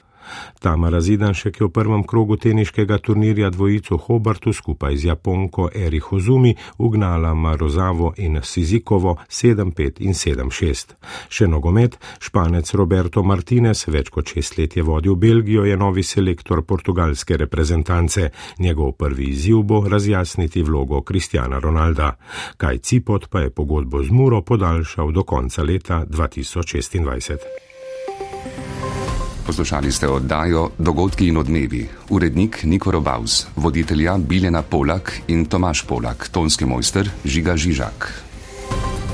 Tamara 0.60 1.02
Zidanšek 1.02 1.60
je 1.62 1.66
v 1.68 1.72
prvem 1.72 2.04
krogu 2.04 2.38
teniškega 2.38 2.98
turnirja 2.98 3.50
dvojico 3.50 3.98
Hobartu 3.98 4.54
skupaj 4.54 4.98
z 4.98 5.06
Japonko 5.06 5.70
Eri 5.76 6.00
Hozumi 6.00 6.56
ugnala 6.78 7.34
Marozavo 7.34 8.14
in 8.18 8.40
Sizikovo 8.44 9.16
7-5 9.30 10.02
in 10.04 10.14
7-6. 10.14 10.96
Še 11.30 11.48
nogomet, 11.48 11.98
španec 12.20 12.74
Roberto 12.74 13.24
Martinez, 13.24 13.86
več 13.88 14.10
kot 14.10 14.34
šest 14.34 14.58
let 14.58 14.76
je 14.78 14.84
vodil 14.84 15.16
Belgijo, 15.16 15.66
je 15.66 15.78
novi 15.78 16.04
selektor 16.04 16.64
portugalske 16.66 17.38
reprezentance. 17.38 18.30
Njegov 18.60 18.92
prvi 19.00 19.30
izziv 19.30 19.64
bo 19.64 19.84
razjasniti 19.88 20.64
vlogo 20.64 21.02
Kristjana 21.02 21.60
Ronalda. 21.60 22.16
Kaj 22.58 22.78
Cipot 22.78 23.30
pa 23.30 23.46
je 23.46 23.50
pogodbo 23.50 24.04
z 24.04 24.12
Muro 24.12 24.42
podaljšal 24.42 25.12
do 25.12 25.24
konca 25.24 25.64
leta 25.64 26.06
2026. 26.06 27.69
Poslušali 29.50 29.90
ste 29.90 30.06
oddajo 30.06 30.78
Dogodki 30.78 31.28
in 31.34 31.38
odmevi. 31.42 31.82
Urednik 32.14 32.64
Niko 32.70 32.92
Robaus, 32.92 33.48
voditelja 33.56 34.14
Biljana 34.18 34.62
Polak 34.62 35.26
in 35.28 35.46
Tomaš 35.46 35.82
Polak, 35.90 36.30
tonski 36.30 36.70
mojster 36.70 37.10
Žiga 37.26 37.58
Žižak. 37.58 38.29